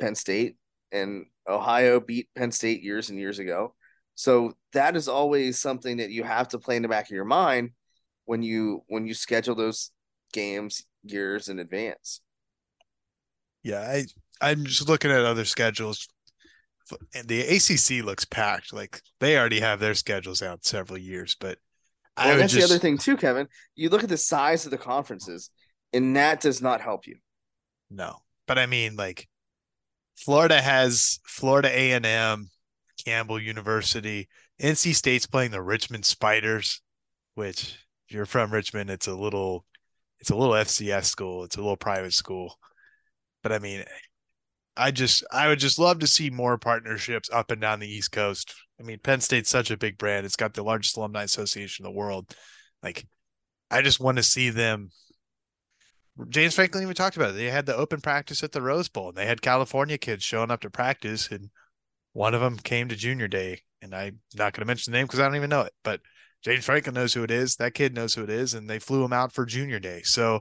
Penn 0.00 0.14
State 0.14 0.56
and 0.92 1.26
Ohio 1.46 2.00
beat 2.00 2.30
Penn 2.34 2.52
State 2.52 2.82
years 2.82 3.10
and 3.10 3.18
years 3.18 3.38
ago. 3.38 3.74
So 4.14 4.54
that 4.72 4.96
is 4.96 5.08
always 5.08 5.60
something 5.60 5.98
that 5.98 6.10
you 6.10 6.22
have 6.24 6.48
to 6.48 6.58
play 6.58 6.76
in 6.76 6.82
the 6.82 6.88
back 6.88 7.04
of 7.04 7.14
your 7.14 7.26
mind 7.26 7.72
when 8.30 8.44
you 8.44 8.84
when 8.86 9.08
you 9.08 9.12
schedule 9.12 9.56
those 9.56 9.90
games 10.32 10.84
years 11.02 11.48
in 11.48 11.58
advance. 11.58 12.20
Yeah, 13.64 13.80
I 13.80 14.04
I'm 14.40 14.64
just 14.64 14.88
looking 14.88 15.10
at 15.10 15.24
other 15.24 15.44
schedules. 15.44 16.06
And 17.12 17.26
the 17.26 17.40
ACC 17.40 18.04
looks 18.04 18.24
packed. 18.24 18.72
Like 18.72 19.00
they 19.18 19.36
already 19.36 19.58
have 19.58 19.80
their 19.80 19.94
schedules 19.94 20.42
out 20.42 20.64
several 20.64 20.96
years, 20.96 21.36
but 21.40 21.58
well, 22.16 22.38
that's 22.38 22.52
just... 22.52 22.68
the 22.68 22.72
other 22.72 22.80
thing 22.80 22.98
too, 22.98 23.16
Kevin. 23.16 23.48
You 23.74 23.88
look 23.88 24.04
at 24.04 24.08
the 24.08 24.16
size 24.16 24.64
of 24.64 24.70
the 24.70 24.78
conferences, 24.78 25.50
and 25.92 26.14
that 26.14 26.40
does 26.40 26.62
not 26.62 26.80
help 26.80 27.08
you. 27.08 27.16
No, 27.90 28.18
but 28.46 28.60
I 28.60 28.66
mean, 28.66 28.94
like 28.94 29.28
Florida 30.16 30.60
has 30.60 31.18
Florida 31.26 31.68
A 31.68 31.92
and 31.92 32.06
M, 32.06 32.48
Campbell 33.04 33.42
University, 33.42 34.28
NC 34.62 34.94
State's 34.94 35.26
playing 35.26 35.50
the 35.50 35.62
Richmond 35.62 36.04
Spiders, 36.04 36.80
which 37.34 37.76
you're 38.12 38.26
from 38.26 38.52
Richmond, 38.52 38.90
it's 38.90 39.06
a 39.06 39.14
little, 39.14 39.64
it's 40.20 40.30
a 40.30 40.36
little 40.36 40.54
FCS 40.54 41.04
school. 41.04 41.44
It's 41.44 41.56
a 41.56 41.60
little 41.60 41.76
private 41.76 42.12
school, 42.12 42.58
but 43.42 43.52
I 43.52 43.58
mean, 43.58 43.84
I 44.76 44.90
just 44.90 45.24
I 45.30 45.48
would 45.48 45.58
just 45.58 45.78
love 45.78 45.98
to 45.98 46.06
see 46.06 46.30
more 46.30 46.56
partnerships 46.56 47.28
up 47.32 47.50
and 47.50 47.60
down 47.60 47.80
the 47.80 47.88
East 47.88 48.12
Coast. 48.12 48.54
I 48.80 48.82
mean, 48.82 48.98
Penn 48.98 49.20
State's 49.20 49.50
such 49.50 49.70
a 49.70 49.76
big 49.76 49.98
brand. 49.98 50.24
It's 50.24 50.36
got 50.36 50.54
the 50.54 50.62
largest 50.62 50.96
alumni 50.96 51.24
association 51.24 51.84
in 51.84 51.92
the 51.92 51.98
world. 51.98 52.34
Like, 52.82 53.06
I 53.70 53.82
just 53.82 54.00
want 54.00 54.16
to 54.16 54.22
see 54.22 54.48
them. 54.50 54.90
James 56.28 56.54
Franklin 56.54 56.82
even 56.82 56.94
talked 56.94 57.16
about 57.16 57.30
it. 57.30 57.34
They 57.34 57.50
had 57.50 57.66
the 57.66 57.76
open 57.76 58.00
practice 58.00 58.42
at 58.42 58.52
the 58.52 58.62
Rose 58.62 58.88
Bowl. 58.88 59.08
And 59.08 59.16
they 59.18 59.26
had 59.26 59.42
California 59.42 59.98
kids 59.98 60.24
showing 60.24 60.50
up 60.50 60.60
to 60.62 60.70
practice, 60.70 61.30
and 61.30 61.50
one 62.12 62.34
of 62.34 62.40
them 62.40 62.56
came 62.56 62.88
to 62.88 62.96
Junior 62.96 63.28
Day. 63.28 63.60
And 63.82 63.94
I'm 63.94 64.20
not 64.34 64.54
going 64.54 64.62
to 64.62 64.66
mention 64.66 64.92
the 64.92 64.98
name 64.98 65.06
because 65.06 65.20
I 65.20 65.26
don't 65.26 65.36
even 65.36 65.50
know 65.50 65.62
it. 65.62 65.72
But 65.84 66.00
James 66.42 66.64
Franklin 66.64 66.94
knows 66.94 67.12
who 67.12 67.22
it 67.22 67.30
is. 67.30 67.56
That 67.56 67.74
kid 67.74 67.94
knows 67.94 68.14
who 68.14 68.24
it 68.24 68.30
is, 68.30 68.54
and 68.54 68.68
they 68.68 68.78
flew 68.78 69.04
him 69.04 69.12
out 69.12 69.32
for 69.32 69.44
Junior 69.44 69.78
Day. 69.78 70.02
So 70.04 70.40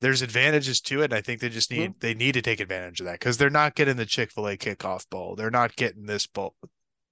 there's 0.00 0.22
advantages 0.22 0.80
to 0.82 1.02
it. 1.02 1.12
I 1.12 1.20
think 1.20 1.40
they 1.40 1.48
just 1.48 1.70
need 1.70 1.90
mm-hmm. 1.90 1.98
they 2.00 2.14
need 2.14 2.32
to 2.32 2.42
take 2.42 2.60
advantage 2.60 3.00
of 3.00 3.06
that 3.06 3.18
because 3.18 3.36
they're 3.36 3.50
not 3.50 3.74
getting 3.74 3.96
the 3.96 4.06
Chick 4.06 4.30
Fil 4.30 4.48
A 4.48 4.56
kickoff 4.56 5.08
bowl. 5.10 5.36
They're 5.36 5.50
not 5.50 5.76
getting 5.76 6.06
this 6.06 6.26
bowl, 6.26 6.54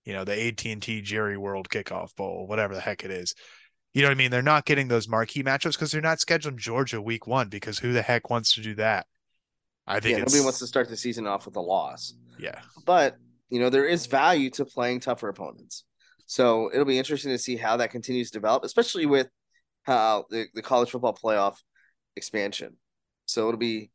you 0.05 0.13
know, 0.13 0.25
the 0.25 0.49
AT 0.49 0.65
and 0.65 0.83
T 0.83 1.01
Jerry 1.03 1.37
World 1.37 1.69
kickoff 1.69 2.15
bowl, 2.17 2.47
whatever 2.47 2.75
the 2.75 2.81
heck 2.81 3.05
it 3.05 3.11
is. 3.11 3.35
You 3.93 4.03
know 4.03 4.09
what 4.09 4.13
I 4.13 4.19
mean? 4.19 4.31
They're 4.31 4.43
not 4.43 4.65
getting 4.65 4.89
those 4.89 5.09
marquee 5.09 5.43
matchups 5.43 5.73
because 5.73 5.91
they're 5.91 6.01
not 6.01 6.19
scheduling 6.19 6.57
Georgia 6.57 7.01
week 7.03 7.27
one 7.27 7.49
because 7.49 7.79
who 7.79 7.93
the 7.93 8.03
heck 8.03 8.31
wants 8.31 8.55
to 8.55 8.63
do 8.63 8.75
that? 8.77 9.07
I 9.87 10.01
think 10.01 10.13
yeah, 10.13 10.19
nobody 10.19 10.41
wants 10.41 10.59
to 10.59 10.67
start 10.67 10.89
the 10.89 10.97
season 10.97 11.27
off 11.27 11.47
with 11.47 11.57
a 11.57 11.61
loss. 11.61 12.15
Yeah, 12.39 12.61
but 12.87 13.17
you 13.51 13.59
know 13.59 13.71
there 13.71 13.87
is 13.87 14.07
value 14.07 14.51
to 14.51 14.65
playing 14.65 15.01
tougher 15.01 15.29
opponents. 15.29 15.85
So 16.29 16.71
it'll 16.73 16.85
be 16.85 16.99
interesting 16.99 17.33
to 17.33 17.39
see 17.39 17.57
how 17.57 17.79
that 17.79 17.91
continues 17.91 18.31
to 18.31 18.39
develop, 18.39 18.63
especially 18.63 19.07
with 19.07 19.29
how 19.85 20.27
the, 20.29 20.47
the 20.55 20.61
college 20.61 20.91
football 20.91 21.15
playoff 21.15 21.57
expansion. 22.17 22.77
So 23.25 23.49
it'll 23.49 23.59
be 23.59 23.91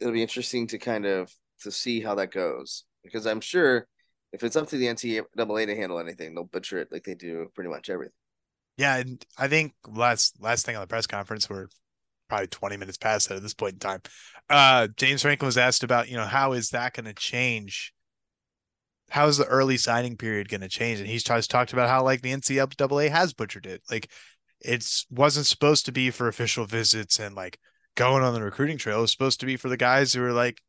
it'll 0.00 0.14
be 0.14 0.22
interesting 0.22 0.66
to 0.68 0.78
kind 0.78 1.04
of 1.04 1.30
to 1.60 1.70
see 1.70 2.00
how 2.00 2.14
that 2.16 2.32
goes 2.32 2.84
because 3.04 3.26
I'm 3.26 3.42
sure 3.42 3.86
if 4.32 4.42
it's 4.42 4.56
up 4.56 4.68
to 4.68 4.78
the 4.78 4.86
NCAA 4.86 5.66
to 5.66 5.76
handle 5.76 6.00
anything, 6.00 6.34
they'll 6.34 6.44
butcher 6.44 6.78
it 6.78 6.88
like 6.90 7.04
they 7.04 7.14
do 7.14 7.50
pretty 7.54 7.68
much 7.68 7.90
everything. 7.90 8.14
Yeah, 8.78 8.96
and 8.96 9.22
I 9.36 9.48
think 9.48 9.74
last 9.86 10.40
last 10.40 10.64
thing 10.64 10.74
on 10.74 10.80
the 10.80 10.86
press 10.86 11.06
conference, 11.06 11.50
we're 11.50 11.68
probably 12.30 12.46
20 12.46 12.78
minutes 12.78 12.96
past 12.96 13.28
that 13.28 13.36
at 13.36 13.42
this 13.42 13.52
point 13.52 13.74
in 13.74 13.78
time. 13.78 14.00
Uh, 14.48 14.88
James 14.96 15.20
Franklin 15.20 15.46
was 15.46 15.58
asked 15.58 15.84
about, 15.84 16.08
you 16.08 16.16
know, 16.16 16.24
how 16.24 16.52
is 16.52 16.70
that 16.70 16.94
going 16.94 17.04
to 17.04 17.12
change? 17.12 17.92
How 19.12 19.28
is 19.28 19.36
the 19.36 19.44
early 19.44 19.76
signing 19.76 20.16
period 20.16 20.48
going 20.48 20.62
to 20.62 20.68
change? 20.68 20.98
And 20.98 21.08
he's 21.08 21.22
just 21.22 21.50
talked 21.50 21.72
about 21.72 21.88
how 21.88 22.02
like 22.02 22.22
the 22.22 22.32
NCAA 22.32 23.10
has 23.10 23.34
butchered 23.34 23.66
it. 23.66 23.82
Like 23.90 24.10
it's 24.60 25.06
wasn't 25.10 25.46
supposed 25.46 25.84
to 25.86 25.92
be 25.92 26.10
for 26.10 26.28
official 26.28 26.64
visits 26.64 27.18
and 27.18 27.34
like 27.34 27.58
going 27.94 28.22
on 28.22 28.32
the 28.32 28.42
recruiting 28.42 28.78
trail. 28.78 28.98
It 28.98 29.02
was 29.02 29.12
supposed 29.12 29.40
to 29.40 29.46
be 29.46 29.56
for 29.56 29.68
the 29.68 29.76
guys 29.76 30.14
who 30.14 30.24
are 30.24 30.32
like 30.32 30.62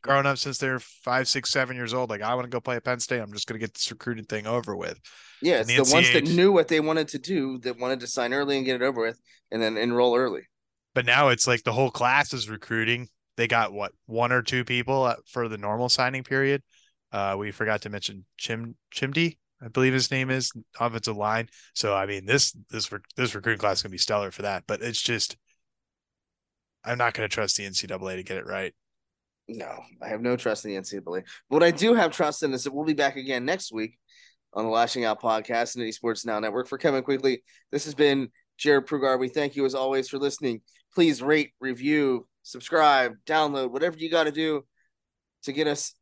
growing 0.00 0.24
up 0.24 0.38
since 0.38 0.58
they're 0.58 0.78
five, 0.78 1.28
six, 1.28 1.50
seven 1.50 1.76
years 1.76 1.92
old. 1.92 2.08
Like, 2.08 2.22
I 2.22 2.34
want 2.34 2.44
to 2.46 2.50
go 2.50 2.60
play 2.60 2.76
at 2.76 2.84
Penn 2.84 3.00
State. 3.00 3.20
I'm 3.20 3.32
just 3.32 3.46
going 3.46 3.60
to 3.60 3.64
get 3.64 3.74
this 3.74 3.90
recruiting 3.90 4.24
thing 4.24 4.46
over 4.46 4.74
with. 4.74 4.98
Yeah, 5.42 5.60
it's 5.60 5.68
the, 5.68 5.82
the 5.82 5.92
ones 5.92 6.12
that 6.12 6.24
knew 6.24 6.50
what 6.52 6.68
they 6.68 6.80
wanted 6.80 7.08
to 7.08 7.18
do, 7.18 7.58
that 7.58 7.78
wanted 7.78 8.00
to 8.00 8.06
sign 8.06 8.32
early 8.32 8.56
and 8.56 8.64
get 8.64 8.80
it 8.80 8.84
over 8.84 9.02
with, 9.02 9.20
and 9.50 9.60
then 9.60 9.76
enroll 9.76 10.16
early. 10.16 10.42
But 10.94 11.04
now 11.04 11.28
it's 11.28 11.46
like 11.46 11.62
the 11.62 11.72
whole 11.72 11.90
class 11.90 12.32
is 12.32 12.48
recruiting. 12.48 13.08
They 13.36 13.48
got 13.48 13.72
what 13.72 13.92
one 14.06 14.32
or 14.32 14.42
two 14.42 14.64
people 14.64 15.14
for 15.26 15.48
the 15.48 15.58
normal 15.58 15.88
signing 15.88 16.22
period. 16.22 16.62
Uh, 17.12 17.36
we 17.38 17.50
forgot 17.50 17.82
to 17.82 17.90
mention 17.90 18.24
Chim 18.38 18.74
Chimdi, 18.94 19.36
I 19.62 19.68
believe 19.68 19.92
his 19.92 20.10
name 20.10 20.30
is 20.30 20.50
offensive 20.78 21.16
line. 21.16 21.48
So 21.74 21.94
I 21.94 22.06
mean, 22.06 22.26
this 22.26 22.52
this 22.70 22.90
this 23.16 23.34
recruiting 23.34 23.60
class 23.60 23.78
is 23.78 23.82
gonna 23.82 23.92
be 23.92 23.98
stellar 23.98 24.30
for 24.30 24.42
that. 24.42 24.64
But 24.66 24.82
it's 24.82 25.00
just 25.00 25.36
I'm 26.84 26.98
not 26.98 27.14
to 27.14 27.28
trust 27.28 27.56
the 27.56 27.64
NCAA 27.64 28.16
to 28.16 28.22
get 28.24 28.38
it 28.38 28.46
right. 28.46 28.74
No, 29.48 29.70
I 30.00 30.08
have 30.08 30.20
no 30.20 30.36
trust 30.36 30.64
in 30.64 30.72
the 30.72 30.80
NCAA. 30.80 31.02
But 31.04 31.24
what 31.48 31.62
I 31.62 31.70
do 31.70 31.94
have 31.94 32.10
trust 32.10 32.42
in 32.42 32.52
is 32.52 32.64
that 32.64 32.74
we'll 32.74 32.84
be 32.84 32.92
back 32.92 33.16
again 33.16 33.44
next 33.44 33.72
week 33.72 33.98
on 34.52 34.64
the 34.64 34.70
Lasching 34.70 35.06
Out 35.06 35.22
podcast 35.22 35.76
and 35.76 35.84
the 35.84 35.92
Sports 35.92 36.26
Now 36.26 36.40
Network. 36.40 36.68
For 36.68 36.78
Kevin 36.78 37.04
Quigley, 37.04 37.42
this 37.70 37.84
has 37.84 37.94
been 37.94 38.30
Jarrod 38.58 38.86
Prugar. 38.86 39.18
We 39.18 39.28
thank 39.28 39.54
you 39.54 39.64
as 39.64 39.74
always 39.74 40.08
for 40.08 40.18
listening. 40.18 40.62
Please 40.92 41.22
rate, 41.22 41.52
review, 41.60 42.26
subscribe, 42.42 43.14
download, 43.26 43.70
whatever 43.70 43.96
you 43.96 44.10
got 44.10 44.24
to 44.24 44.32
do 44.32 44.64
to 45.44 45.52
get 45.52 45.66
us 45.66 45.94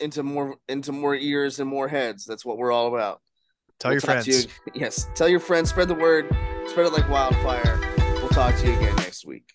into 0.00 0.22
more 0.22 0.56
into 0.68 0.92
more 0.92 1.14
ears 1.14 1.60
and 1.60 1.68
more 1.68 1.88
heads. 1.88 2.24
That's 2.24 2.44
what 2.44 2.58
we're 2.58 2.72
all 2.72 2.94
about. 2.94 3.20
Tell 3.78 3.90
we'll 3.90 3.94
your 3.94 4.00
friends. 4.00 4.26
You, 4.26 4.42
yes, 4.74 5.08
tell 5.14 5.28
your 5.28 5.40
friends. 5.40 5.70
Spread 5.70 5.88
the 5.88 5.94
word. 5.94 6.26
Spread 6.66 6.86
it 6.86 6.92
like 6.92 7.08
wildfire. 7.08 7.80
We'll 8.16 8.28
talk 8.28 8.56
to 8.56 8.66
you 8.66 8.76
again 8.76 8.96
next 8.96 9.24
week. 9.26 9.52